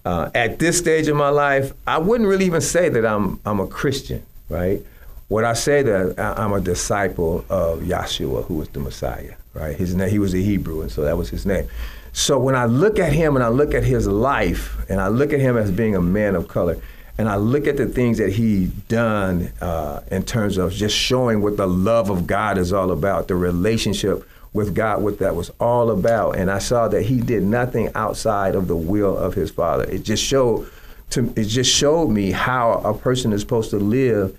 uh, 0.04 0.30
at 0.34 0.58
this 0.58 0.78
stage 0.78 1.08
of 1.08 1.16
my 1.16 1.28
life, 1.30 1.72
I 1.86 1.98
wouldn't 1.98 2.28
really 2.28 2.44
even 2.46 2.60
say 2.60 2.88
that 2.88 3.04
I'm 3.06 3.40
I'm 3.46 3.60
a 3.60 3.66
Christian, 3.66 4.22
right? 4.48 4.80
What 5.28 5.44
I 5.44 5.54
say 5.54 5.82
that 5.82 6.18
I'm 6.18 6.52
a 6.52 6.60
disciple 6.60 7.44
of 7.48 7.80
Yahshua, 7.80 8.44
who 8.44 8.54
was 8.54 8.68
the 8.68 8.80
Messiah, 8.80 9.34
right? 9.54 9.74
His 9.74 9.94
name, 9.94 10.10
he 10.10 10.18
was 10.18 10.34
a 10.34 10.38
Hebrew, 10.38 10.82
and 10.82 10.90
so 10.92 11.02
that 11.02 11.16
was 11.16 11.30
his 11.30 11.46
name. 11.46 11.66
So 12.12 12.38
when 12.38 12.54
I 12.54 12.66
look 12.66 12.98
at 12.98 13.12
him 13.12 13.34
and 13.34 13.44
I 13.44 13.48
look 13.48 13.74
at 13.74 13.82
his 13.82 14.06
life, 14.06 14.76
and 14.88 15.00
I 15.00 15.08
look 15.08 15.32
at 15.32 15.40
him 15.40 15.56
as 15.56 15.70
being 15.72 15.96
a 15.96 16.00
man 16.02 16.36
of 16.36 16.46
color, 16.48 16.76
and 17.16 17.28
I 17.28 17.36
look 17.36 17.66
at 17.66 17.76
the 17.76 17.86
things 17.86 18.18
that 18.18 18.32
he 18.32 18.66
done 18.88 19.52
uh, 19.60 20.00
in 20.10 20.24
terms 20.24 20.58
of 20.58 20.72
just 20.72 20.96
showing 20.96 21.42
what 21.42 21.56
the 21.56 21.66
love 21.66 22.10
of 22.10 22.26
God 22.26 22.58
is 22.58 22.72
all 22.72 22.90
about, 22.90 23.28
the 23.28 23.36
relationship 23.36 24.28
with 24.52 24.74
God, 24.74 25.02
what 25.02 25.18
that 25.18 25.34
was 25.34 25.50
all 25.60 25.90
about, 25.90 26.36
and 26.36 26.50
I 26.50 26.58
saw 26.58 26.88
that 26.88 27.02
he 27.02 27.20
did 27.20 27.42
nothing 27.42 27.90
outside 27.94 28.54
of 28.54 28.68
the 28.68 28.76
will 28.76 29.16
of 29.16 29.34
his 29.34 29.50
Father. 29.50 29.84
It 29.84 30.02
just 30.02 30.22
showed 30.22 30.70
to 31.10 31.32
it 31.36 31.44
just 31.44 31.72
showed 31.72 32.08
me 32.08 32.30
how 32.30 32.74
a 32.84 32.94
person 32.94 33.32
is 33.32 33.40
supposed 33.40 33.70
to 33.70 33.78
live 33.78 34.36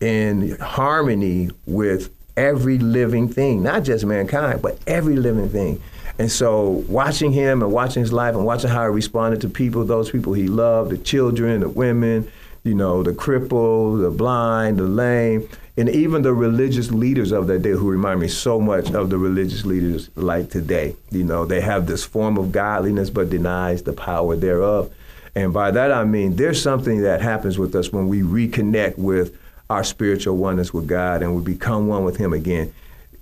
in 0.00 0.56
harmony 0.58 1.50
with 1.66 2.10
every 2.36 2.78
living 2.78 3.28
thing, 3.28 3.62
not 3.62 3.82
just 3.82 4.04
mankind, 4.04 4.62
but 4.62 4.78
every 4.86 5.16
living 5.16 5.48
thing. 5.48 5.82
And 6.18 6.32
so 6.32 6.84
watching 6.88 7.32
him 7.32 7.62
and 7.62 7.72
watching 7.72 8.00
his 8.00 8.12
life 8.12 8.34
and 8.34 8.44
watching 8.44 8.70
how 8.70 8.82
he 8.84 8.88
responded 8.88 9.40
to 9.42 9.48
people, 9.48 9.84
those 9.84 10.10
people 10.10 10.32
he 10.32 10.48
loved, 10.48 10.90
the 10.90 10.98
children, 10.98 11.60
the 11.60 11.68
women, 11.68 12.30
you 12.64 12.74
know, 12.74 13.02
the 13.02 13.12
crippled, 13.12 14.00
the 14.00 14.10
blind, 14.10 14.78
the 14.78 14.84
lame, 14.84 15.48
and 15.76 15.90
even 15.90 16.22
the 16.22 16.32
religious 16.32 16.90
leaders 16.90 17.32
of 17.32 17.46
that 17.48 17.60
day 17.60 17.70
who 17.70 17.90
remind 17.90 18.20
me 18.20 18.28
so 18.28 18.58
much 18.58 18.90
of 18.92 19.10
the 19.10 19.18
religious 19.18 19.66
leaders 19.66 20.10
like 20.16 20.50
today. 20.50 20.96
You 21.10 21.22
know, 21.22 21.44
they 21.44 21.60
have 21.60 21.86
this 21.86 22.04
form 22.04 22.38
of 22.38 22.50
godliness 22.50 23.10
but 23.10 23.28
denies 23.28 23.82
the 23.82 23.92
power 23.92 24.36
thereof. 24.36 24.92
And 25.34 25.52
by 25.52 25.70
that 25.70 25.92
I 25.92 26.04
mean 26.04 26.36
there's 26.36 26.62
something 26.62 27.02
that 27.02 27.20
happens 27.20 27.58
with 27.58 27.74
us 27.74 27.92
when 27.92 28.08
we 28.08 28.22
reconnect 28.22 28.96
with 28.96 29.36
our 29.68 29.84
spiritual 29.84 30.36
oneness 30.36 30.72
with 30.72 30.86
God 30.86 31.22
and 31.22 31.36
we 31.36 31.42
become 31.42 31.88
one 31.88 32.04
with 32.04 32.16
Him 32.16 32.32
again. 32.32 32.72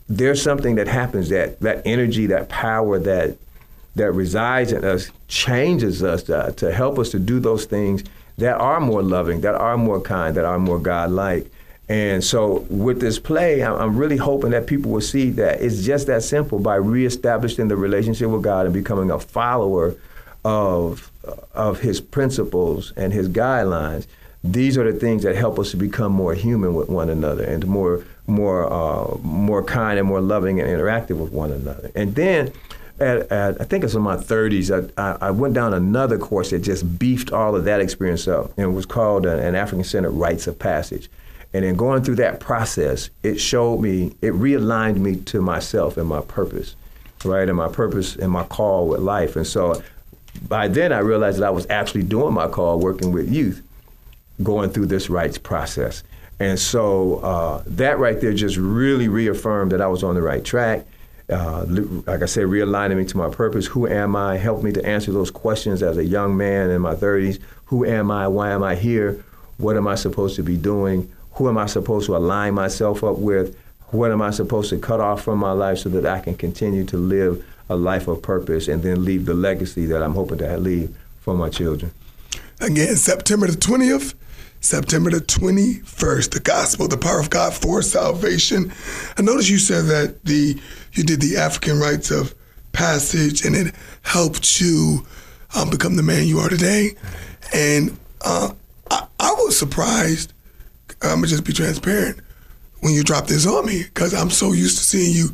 There's 0.08 0.42
something 0.42 0.74
that 0.74 0.88
happens 0.88 1.28
that 1.30 1.60
that 1.60 1.82
energy, 1.84 2.26
that 2.26 2.48
power 2.48 2.98
that 2.98 3.36
that 3.96 4.12
resides 4.12 4.72
in 4.72 4.84
us 4.84 5.10
changes 5.28 6.02
us 6.02 6.24
to, 6.24 6.52
to 6.56 6.72
help 6.72 6.98
us 6.98 7.10
to 7.10 7.18
do 7.18 7.38
those 7.40 7.64
things 7.64 8.04
that 8.38 8.60
are 8.60 8.80
more 8.80 9.02
loving, 9.02 9.40
that 9.42 9.54
are 9.54 9.76
more 9.76 10.00
kind, 10.00 10.36
that 10.36 10.44
are 10.44 10.58
more 10.58 10.80
God-like. 10.80 11.50
And 11.88 12.24
so 12.24 12.66
with 12.70 13.00
this 13.00 13.18
play, 13.18 13.62
I'm 13.62 13.96
really 13.96 14.16
hoping 14.16 14.50
that 14.50 14.66
people 14.66 14.90
will 14.90 15.02
see 15.02 15.30
that 15.30 15.60
it's 15.60 15.84
just 15.84 16.06
that 16.06 16.22
simple 16.22 16.58
by 16.58 16.76
reestablishing 16.76 17.68
the 17.68 17.76
relationship 17.76 18.30
with 18.30 18.42
God 18.42 18.64
and 18.66 18.74
becoming 18.74 19.10
a 19.10 19.20
follower 19.20 19.94
of 20.44 21.10
of 21.54 21.80
His 21.80 22.00
principles 22.00 22.92
and 22.96 23.12
His 23.12 23.28
guidelines. 23.28 24.06
These 24.44 24.76
are 24.76 24.90
the 24.90 24.98
things 24.98 25.22
that 25.22 25.34
help 25.34 25.58
us 25.58 25.70
to 25.70 25.76
become 25.76 26.12
more 26.12 26.34
human 26.34 26.74
with 26.74 26.88
one 26.88 27.08
another 27.08 27.42
and 27.44 27.66
more 27.66 28.04
more 28.26 28.72
uh, 28.72 29.16
more 29.22 29.64
kind 29.64 29.98
and 29.98 30.06
more 30.06 30.20
loving 30.20 30.60
and 30.60 30.68
interactive 30.68 31.16
with 31.16 31.32
one 31.32 31.50
another. 31.50 31.90
And 31.94 32.14
then 32.14 32.52
at, 33.00 33.32
at, 33.32 33.60
I 33.60 33.64
think 33.64 33.84
it's 33.84 33.94
in 33.94 34.02
my 34.02 34.16
30s, 34.16 34.92
I, 34.96 35.26
I, 35.26 35.30
went 35.32 35.54
down 35.54 35.74
another 35.74 36.16
course 36.16 36.50
that 36.50 36.60
just 36.60 36.96
beefed 36.96 37.32
all 37.32 37.56
of 37.56 37.64
that 37.64 37.80
experience 37.80 38.28
up. 38.28 38.56
And 38.56 38.66
it 38.66 38.70
was 38.70 38.86
called 38.86 39.26
an, 39.26 39.40
an 39.40 39.56
African 39.56 39.82
Centered 39.82 40.12
Rites 40.12 40.46
of 40.46 40.58
Passage. 40.58 41.08
And 41.52 41.64
in 41.64 41.76
going 41.76 42.04
through 42.04 42.16
that 42.16 42.40
process, 42.40 43.10
it 43.22 43.40
showed 43.40 43.80
me, 43.80 44.14
it 44.20 44.32
realigned 44.32 44.98
me 44.98 45.16
to 45.16 45.40
myself 45.40 45.96
and 45.96 46.08
my 46.08 46.20
purpose, 46.20 46.76
right? 47.24 47.48
And 47.48 47.56
my 47.56 47.68
purpose 47.68 48.16
and 48.16 48.30
my 48.30 48.44
call 48.44 48.88
with 48.88 49.00
life. 49.00 49.36
And 49.36 49.46
so 49.46 49.82
by 50.48 50.68
then 50.68 50.92
I 50.92 50.98
realized 50.98 51.38
that 51.38 51.46
I 51.46 51.50
was 51.50 51.66
actually 51.70 52.02
doing 52.02 52.34
my 52.34 52.48
call 52.48 52.78
working 52.78 53.12
with 53.12 53.32
youth, 53.32 53.62
going 54.42 54.70
through 54.70 54.86
this 54.86 55.08
rights 55.08 55.38
process. 55.38 56.02
And 56.40 56.58
so 56.58 57.18
uh, 57.18 57.62
that 57.66 57.98
right 57.98 58.20
there 58.20 58.32
just 58.32 58.56
really 58.56 59.08
reaffirmed 59.08 59.72
that 59.72 59.80
I 59.80 59.86
was 59.86 60.02
on 60.02 60.14
the 60.14 60.22
right 60.22 60.44
track. 60.44 60.86
Uh, 61.30 61.64
like 62.06 62.22
I 62.22 62.26
said, 62.26 62.44
realigning 62.44 62.98
me 62.98 63.04
to 63.06 63.16
my 63.16 63.30
purpose. 63.30 63.66
Who 63.66 63.86
am 63.86 64.14
I? 64.14 64.36
Helped 64.36 64.62
me 64.62 64.72
to 64.72 64.84
answer 64.84 65.10
those 65.12 65.30
questions 65.30 65.82
as 65.82 65.96
a 65.96 66.04
young 66.04 66.36
man 66.36 66.70
in 66.70 66.82
my 66.82 66.94
30s. 66.94 67.40
Who 67.66 67.86
am 67.86 68.10
I? 68.10 68.28
Why 68.28 68.50
am 68.50 68.62
I 68.62 68.74
here? 68.74 69.24
What 69.56 69.76
am 69.76 69.86
I 69.86 69.94
supposed 69.94 70.36
to 70.36 70.42
be 70.42 70.56
doing? 70.56 71.10
Who 71.32 71.48
am 71.48 71.56
I 71.56 71.66
supposed 71.66 72.06
to 72.06 72.16
align 72.16 72.54
myself 72.54 73.02
up 73.02 73.18
with? 73.18 73.56
What 73.90 74.10
am 74.10 74.20
I 74.20 74.30
supposed 74.30 74.70
to 74.70 74.78
cut 74.78 75.00
off 75.00 75.22
from 75.22 75.38
my 75.38 75.52
life 75.52 75.78
so 75.78 75.88
that 75.90 76.04
I 76.04 76.20
can 76.20 76.34
continue 76.34 76.84
to 76.86 76.96
live 76.96 77.44
a 77.68 77.76
life 77.76 78.08
of 78.08 78.20
purpose 78.20 78.68
and 78.68 78.82
then 78.82 79.04
leave 79.04 79.24
the 79.24 79.34
legacy 79.34 79.86
that 79.86 80.02
I'm 80.02 80.14
hoping 80.14 80.38
to 80.38 80.58
leave 80.58 80.94
for 81.20 81.34
my 81.34 81.48
children? 81.48 81.92
Again, 82.60 82.96
September 82.96 83.46
the 83.46 83.56
20th, 83.56 84.14
September 84.64 85.10
the 85.10 85.20
21st, 85.20 86.30
the 86.30 86.40
gospel, 86.40 86.88
the 86.88 86.96
power 86.96 87.20
of 87.20 87.28
God 87.28 87.52
for 87.52 87.82
salvation. 87.82 88.72
I 89.18 89.22
noticed 89.22 89.50
you 89.50 89.58
said 89.58 89.84
that 89.86 90.24
the 90.24 90.58
you 90.94 91.04
did 91.04 91.20
the 91.20 91.36
African 91.36 91.78
rites 91.78 92.10
of 92.10 92.34
passage 92.72 93.44
and 93.44 93.54
it 93.54 93.74
helped 94.02 94.60
you 94.62 95.06
um, 95.54 95.68
become 95.68 95.96
the 95.96 96.02
man 96.02 96.26
you 96.26 96.38
are 96.38 96.48
today. 96.48 96.96
And 97.52 97.98
uh, 98.24 98.52
I, 98.90 99.06
I 99.20 99.32
was 99.32 99.58
surprised, 99.58 100.32
I'm 101.02 101.20
to 101.20 101.28
just 101.28 101.44
be 101.44 101.52
transparent, 101.52 102.20
when 102.80 102.94
you 102.94 103.04
dropped 103.04 103.28
this 103.28 103.46
on 103.46 103.66
me 103.66 103.82
because 103.82 104.14
I'm 104.14 104.30
so 104.30 104.52
used 104.52 104.78
to 104.78 104.84
seeing 104.84 105.14
you 105.14 105.28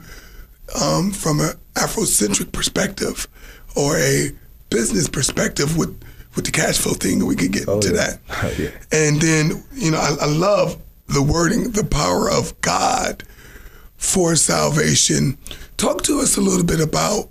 um, 0.82 1.12
from 1.12 1.38
an 1.38 1.52
Afrocentric 1.74 2.50
perspective 2.50 3.28
or 3.76 3.96
a 3.96 4.30
business 4.70 5.08
perspective 5.08 5.76
with 5.76 6.00
with 6.36 6.44
the 6.44 6.50
cash 6.52 6.78
flow 6.78 6.92
thing, 6.94 7.24
we 7.26 7.36
could 7.36 7.52
get 7.52 7.68
Oh, 7.68 7.74
into 7.74 7.88
yeah. 7.88 7.94
that. 7.94 8.18
Oh, 8.42 8.54
yeah. 8.58 8.70
And 8.92 9.20
then, 9.20 9.64
you 9.74 9.90
know, 9.90 9.98
I, 9.98 10.16
I 10.22 10.26
love 10.26 10.76
the 11.08 11.22
wording, 11.22 11.72
the 11.72 11.84
power 11.84 12.30
of 12.30 12.58
God 12.60 13.24
for 13.96 14.36
salvation. 14.36 15.36
Talk 15.76 16.02
to 16.04 16.20
us 16.20 16.36
a 16.36 16.40
little 16.40 16.64
bit 16.64 16.80
about 16.80 17.28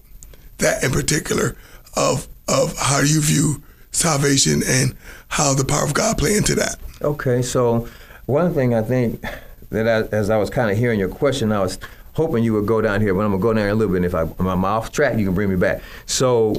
that 0.58 0.84
in 0.84 0.92
particular, 0.92 1.56
of 1.96 2.28
of 2.48 2.76
how 2.78 3.00
you 3.00 3.22
view 3.22 3.62
salvation 3.92 4.62
and 4.66 4.96
how 5.28 5.54
the 5.54 5.64
power 5.64 5.84
of 5.86 5.94
God 5.94 6.18
play 6.18 6.36
into 6.36 6.56
that. 6.56 6.76
Okay, 7.02 7.42
so 7.42 7.88
one 8.26 8.54
thing 8.54 8.74
I 8.74 8.82
think 8.82 9.24
that 9.70 9.88
I, 9.88 10.16
as 10.16 10.30
I 10.30 10.38
was 10.38 10.50
kind 10.50 10.70
of 10.72 10.78
hearing 10.78 11.00
your 11.00 11.10
question, 11.10 11.52
I 11.52 11.60
was 11.62 11.78
hoping 12.14 12.44
you 12.44 12.54
would 12.54 12.66
go 12.66 12.82
down 12.82 13.02
here, 13.02 13.14
but 13.14 13.22
I'm 13.22 13.32
gonna 13.32 13.42
go 13.42 13.54
down 13.54 13.64
here 13.64 13.70
a 13.70 13.76
little 13.76 13.94
bit. 13.94 13.98
And 13.98 14.06
if 14.06 14.16
I, 14.16 14.24
if 14.24 14.40
I'm 14.42 14.66
off 14.66 14.92
track, 14.92 15.18
you 15.18 15.26
can 15.26 15.34
bring 15.36 15.50
me 15.50 15.56
back. 15.56 15.82
So 16.08 16.56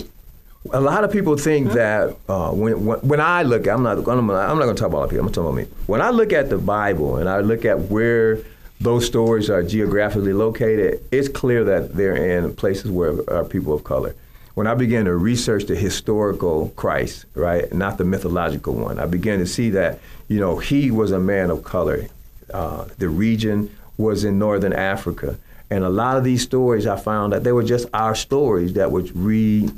a 0.72 0.80
lot 0.80 1.04
of 1.04 1.10
people 1.10 1.36
think 1.36 1.72
that 1.72 2.16
uh, 2.28 2.50
when, 2.50 2.84
when 2.84 2.98
when 3.00 3.20
I 3.20 3.42
look, 3.42 3.66
I'm 3.66 3.82
not 3.82 3.98
I'm 3.98 4.26
not, 4.26 4.50
I'm 4.50 4.58
not 4.58 4.66
gonna 4.66 4.74
talk 4.74 4.88
about 4.88 5.10
people. 5.10 5.26
I'm 5.26 5.32
talking 5.32 5.48
about 5.48 5.56
me. 5.56 5.66
When 5.86 6.00
I 6.00 6.10
look 6.10 6.32
at 6.32 6.50
the 6.50 6.58
Bible 6.58 7.16
and 7.16 7.28
I 7.28 7.40
look 7.40 7.64
at 7.64 7.78
where 7.90 8.38
those 8.80 9.06
stories 9.06 9.50
are 9.50 9.62
geographically 9.62 10.32
located, 10.32 11.02
it's 11.10 11.28
clear 11.28 11.64
that 11.64 11.94
they're 11.94 12.16
in 12.16 12.54
places 12.54 12.90
where 12.90 13.14
are 13.30 13.44
people 13.44 13.72
of 13.72 13.84
color 13.84 14.14
when 14.54 14.66
I 14.66 14.74
began 14.74 15.06
to 15.06 15.16
research 15.16 15.64
the 15.64 15.74
historical 15.74 16.68
Christ, 16.76 17.24
right, 17.34 17.72
not 17.72 17.98
the 17.98 18.04
mythological 18.04 18.74
one, 18.74 18.98
I 18.98 19.06
began 19.06 19.38
to 19.38 19.46
see 19.46 19.70
that, 19.70 20.00
you 20.28 20.40
know, 20.40 20.58
he 20.58 20.90
was 20.90 21.12
a 21.12 21.18
man 21.18 21.50
of 21.50 21.64
color. 21.64 22.06
Uh, 22.52 22.86
the 22.98 23.08
region 23.08 23.74
was 23.96 24.24
in 24.24 24.38
northern 24.38 24.72
Africa. 24.72 25.38
And 25.70 25.84
a 25.84 25.88
lot 25.88 26.16
of 26.16 26.24
these 26.24 26.42
stories, 26.42 26.86
I 26.86 26.96
found 26.96 27.32
that 27.32 27.44
they 27.44 27.52
were 27.52 27.62
just 27.62 27.86
our 27.94 28.14
stories 28.14 28.72
that 28.74 28.90
were 28.90 29.04
re, 29.14 29.70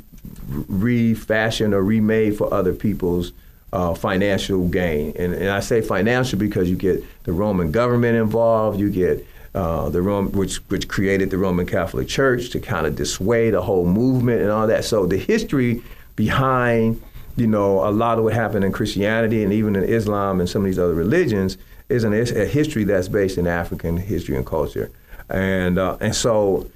refashioned 0.48 1.74
or 1.74 1.82
remade 1.82 2.36
for 2.36 2.52
other 2.52 2.72
people's 2.72 3.32
uh, 3.72 3.94
financial 3.94 4.68
gain. 4.68 5.14
And, 5.18 5.34
and 5.34 5.48
I 5.48 5.60
say 5.60 5.80
financial 5.80 6.38
because 6.38 6.68
you 6.68 6.76
get 6.76 7.02
the 7.24 7.32
Roman 7.32 7.72
government 7.72 8.16
involved, 8.16 8.78
you 8.78 8.90
get 8.90 9.26
uh, 9.54 9.88
the 9.90 10.00
Rome, 10.00 10.32
which 10.32 10.56
which 10.70 10.88
created 10.88 11.30
the 11.30 11.38
Roman 11.38 11.66
Catholic 11.66 12.08
Church 12.08 12.50
to 12.50 12.60
kind 12.60 12.86
of 12.86 12.96
dissuade 12.96 13.54
the 13.54 13.62
whole 13.62 13.84
movement 13.84 14.40
and 14.40 14.50
all 14.50 14.66
that. 14.66 14.84
So 14.84 15.06
the 15.06 15.18
history 15.18 15.82
behind 16.16 17.02
you 17.36 17.46
know 17.46 17.86
a 17.86 17.90
lot 17.90 18.18
of 18.18 18.24
what 18.24 18.32
happened 18.34 18.64
in 18.64 18.72
Christianity 18.72 19.42
and 19.42 19.52
even 19.52 19.76
in 19.76 19.84
Islam 19.84 20.40
and 20.40 20.48
some 20.48 20.62
of 20.62 20.66
these 20.66 20.78
other 20.78 20.94
religions 20.94 21.58
is 21.88 22.04
an, 22.04 22.14
a 22.14 22.46
history 22.46 22.84
that's 22.84 23.08
based 23.08 23.36
in 23.36 23.46
African 23.46 23.98
history 23.98 24.36
and 24.36 24.46
culture, 24.46 24.90
and 25.28 25.78
uh, 25.78 25.96
and 26.00 26.14
so. 26.14 26.68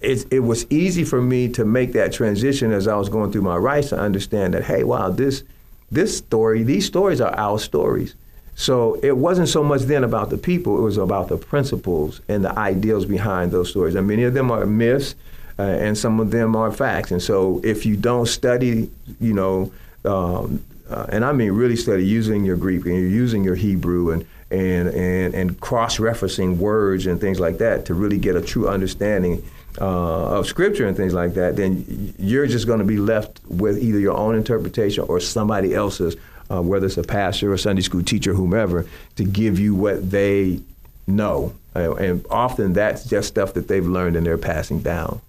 It, 0.00 0.26
it 0.30 0.40
was 0.40 0.64
easy 0.70 1.04
for 1.04 1.20
me 1.20 1.48
to 1.50 1.64
make 1.64 1.92
that 1.92 2.12
transition 2.12 2.72
as 2.72 2.86
I 2.86 2.96
was 2.96 3.08
going 3.08 3.32
through 3.32 3.42
my 3.42 3.56
rights 3.56 3.88
to 3.88 3.98
understand 3.98 4.54
that 4.54 4.64
hey 4.64 4.84
wow 4.84 5.10
this 5.10 5.42
this 5.90 6.16
story 6.16 6.62
these 6.62 6.86
stories 6.86 7.20
are 7.20 7.34
our 7.36 7.58
stories 7.58 8.14
So 8.58 8.98
it 9.04 9.16
wasn't 9.16 9.48
so 9.48 9.62
much 9.62 9.82
then 9.82 10.02
about 10.02 10.30
the 10.30 10.36
people; 10.36 10.76
it 10.78 10.82
was 10.82 10.96
about 10.96 11.28
the 11.28 11.36
principles 11.36 12.20
and 12.28 12.44
the 12.44 12.58
ideals 12.58 13.06
behind 13.06 13.52
those 13.52 13.70
stories. 13.70 13.94
And 13.94 14.08
many 14.08 14.24
of 14.24 14.34
them 14.34 14.50
are 14.50 14.66
myths, 14.66 15.14
uh, 15.60 15.62
and 15.62 15.96
some 15.96 16.18
of 16.18 16.32
them 16.32 16.56
are 16.56 16.72
facts. 16.72 17.12
And 17.12 17.22
so, 17.22 17.60
if 17.62 17.86
you 17.86 17.96
don't 17.96 18.26
study, 18.26 18.90
you 19.20 19.32
know, 19.32 19.72
um, 20.04 20.64
uh, 20.90 21.06
and 21.08 21.24
I 21.24 21.32
mean 21.32 21.52
really 21.52 21.76
study 21.76 22.04
using 22.04 22.44
your 22.44 22.56
Greek 22.56 22.84
and 22.86 22.94
you're 22.94 23.08
using 23.08 23.44
your 23.44 23.54
Hebrew 23.54 24.10
and 24.10 24.26
and 24.50 24.88
and, 24.88 25.34
and 25.34 25.60
cross-referencing 25.60 26.56
words 26.56 27.06
and 27.06 27.20
things 27.20 27.38
like 27.38 27.58
that 27.58 27.86
to 27.86 27.94
really 27.94 28.18
get 28.18 28.36
a 28.36 28.40
true 28.40 28.68
understanding 28.68 29.42
uh, 29.80 30.38
of 30.38 30.46
scripture 30.46 30.86
and 30.86 30.96
things 30.96 31.14
like 31.14 31.34
that, 31.34 31.56
then 31.56 32.14
you're 32.18 32.46
just 32.46 32.66
going 32.66 32.80
to 32.80 32.84
be 32.84 32.96
left 32.96 33.40
with 33.48 33.78
either 33.78 33.98
your 33.98 34.16
own 34.16 34.34
interpretation 34.34 35.04
or 35.08 35.20
somebody 35.20 35.74
else's, 35.74 36.16
uh, 36.50 36.60
whether 36.60 36.86
it's 36.86 36.96
a 36.96 37.02
pastor 37.02 37.52
or 37.52 37.56
Sunday 37.56 37.82
school 37.82 38.02
teacher, 38.02 38.34
whomever, 38.34 38.86
to 39.16 39.24
give 39.24 39.58
you 39.58 39.74
what 39.74 40.10
they 40.10 40.60
know. 41.06 41.54
And 41.74 42.26
often 42.28 42.72
that's 42.72 43.04
just 43.04 43.28
stuff 43.28 43.54
that 43.54 43.68
they've 43.68 43.86
learned 43.86 44.16
and 44.16 44.26
they're 44.26 44.36
passing 44.36 44.80
down. 44.80 45.20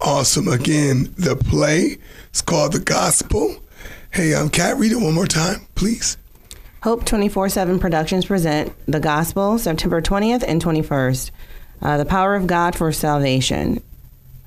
Awesome. 0.00 0.48
Again, 0.48 1.12
the 1.18 1.36
play 1.36 1.98
is 2.32 2.40
called 2.40 2.72
The 2.72 2.80
Gospel. 2.80 3.56
Hey, 4.16 4.32
um, 4.32 4.48
Kat, 4.48 4.78
read 4.78 4.92
it 4.92 4.96
one 4.96 5.12
more 5.12 5.26
time, 5.26 5.66
please. 5.74 6.16
Hope 6.82 7.04
24 7.04 7.50
7 7.50 7.78
Productions 7.78 8.24
present 8.24 8.72
The 8.86 8.98
Gospel, 8.98 9.58
September 9.58 10.00
20th 10.00 10.42
and 10.48 10.64
21st. 10.64 11.30
Uh, 11.82 11.98
the 11.98 12.06
Power 12.06 12.34
of 12.34 12.46
God 12.46 12.74
for 12.74 12.90
Salvation. 12.92 13.82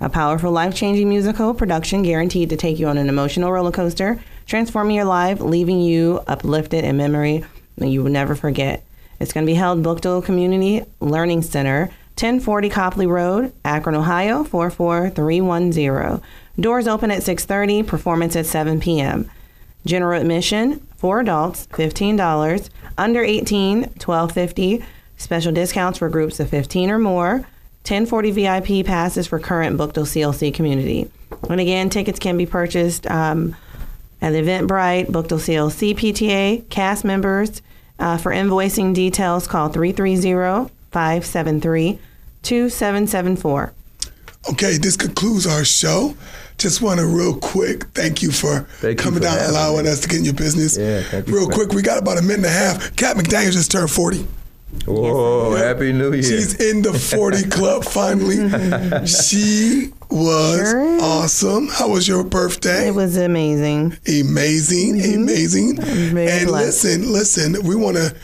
A 0.02 0.10
powerful, 0.10 0.52
life 0.52 0.74
changing 0.74 1.08
musical 1.08 1.54
production 1.54 2.02
guaranteed 2.02 2.50
to 2.50 2.58
take 2.58 2.80
you 2.80 2.88
on 2.88 2.98
an 2.98 3.10
emotional 3.10 3.52
roller 3.52 3.72
coaster, 3.72 4.20
transforming 4.48 4.96
your 4.96 5.06
life, 5.06 5.40
leaving 5.40 5.82
you 5.82 6.20
uplifted 6.26 6.84
in 6.84 6.98
memory 6.98 7.46
that 7.78 7.90
you 7.90 8.04
will 8.04 8.10
never 8.10 8.34
forget. 8.34 8.84
It's 9.20 9.34
going 9.34 9.46
to 9.46 9.52
be 9.52 9.56
held 9.56 9.84
Buchtel 9.84 10.26
Community 10.26 10.84
Learning 11.00 11.44
Center, 11.44 11.92
1040 12.16 12.70
Copley 12.70 13.06
Road, 13.06 13.54
Akron, 13.64 13.96
Ohio 13.96 14.44
44310. 14.46 16.24
Doors 16.60 16.88
open 16.88 17.12
at 17.12 17.22
6:30, 17.22 17.86
performance 17.86 18.36
at 18.36 18.48
7 18.48 18.80
p.m. 18.80 19.30
General 19.86 20.22
admission 20.22 20.80
for 20.98 21.20
adults 21.20 21.68
$15, 21.68 22.70
under 22.98 23.24
18 23.24 23.86
12.50. 23.86 24.84
Special 25.18 25.52
discounts 25.52 26.00
for 26.00 26.10
groups 26.10 26.40
of 26.40 26.50
15 26.50 26.92
or 26.92 27.00
more. 27.00 27.46
1040 27.84 28.32
VIP 28.32 28.86
passes 28.86 29.28
for 29.28 29.40
current 29.40 29.78
Buchtel 29.78 30.06
CLC 30.06 30.54
community. 30.54 31.10
And 31.50 31.60
again, 31.60 31.90
tickets 31.90 32.20
can 32.20 32.38
be 32.38 32.46
purchased 32.46 33.08
um, 33.08 33.56
at 34.22 34.34
Eventbrite, 34.34 35.08
Buchtel 35.08 35.40
CLC 35.40 35.96
PTA, 35.96 36.70
cast 36.70 37.04
members. 37.04 37.62
Uh, 37.98 38.18
for 38.18 38.32
invoicing 38.32 38.94
details, 38.94 39.48
call 39.48 39.70
330 39.70 40.72
573 40.92 42.00
2774. 42.44 43.74
Okay, 44.52 44.78
this 44.78 44.96
concludes 44.96 45.46
our 45.46 45.66
show. 45.66 46.16
Just 46.60 46.82
want 46.82 47.00
to 47.00 47.06
real 47.08 47.36
quick 47.36 47.86
thank 47.96 48.22
you 48.22 48.32
for 48.32 48.62
Thank 48.82 49.00
you 49.00 49.04
coming 49.04 49.20
for 49.22 49.26
down, 49.26 49.38
having 49.38 49.56
allowing 49.56 49.86
me. 49.86 49.92
us 49.92 50.02
to 50.02 50.08
get 50.10 50.20
in 50.20 50.26
your 50.26 50.34
business. 50.34 50.78
Yeah, 50.78 51.02
thank 51.04 51.28
you 51.28 51.34
real 51.36 51.46
for- 51.48 51.54
quick, 51.54 51.72
we 51.74 51.82
got 51.82 51.98
about 51.98 52.18
a 52.18 52.22
minute 52.22 52.38
and 52.38 52.46
a 52.46 52.50
half. 52.50 52.96
Kat 52.96 53.16
McDaniel 53.18 53.52
just 53.52 53.72
turned 53.72 53.90
40. 53.90 54.28
Whoa, 54.86 55.56
Happy 55.56 55.92
New 55.92 56.14
Year. 56.14 56.22
She's 56.22 56.54
in 56.60 56.84
the 56.84 56.94
40 56.94 57.44
club 57.50 57.84
finally. 57.86 58.36
she 59.08 59.90
was 60.12 60.60
Sure. 60.60 61.02
awesome. 61.02 61.68
How 61.70 61.90
was 61.90 62.08
your 62.08 62.24
birthday? 62.24 62.88
It 62.90 62.94
was 62.96 63.18
amazing. 63.18 63.98
amazing, 64.08 65.02
amazing. 65.16 65.80
And 65.80 66.48
blessed. 66.48 66.50
listen, 66.84 67.12
listen, 67.12 67.56
we 67.64 67.76
want 67.76 67.98
to 67.98 68.16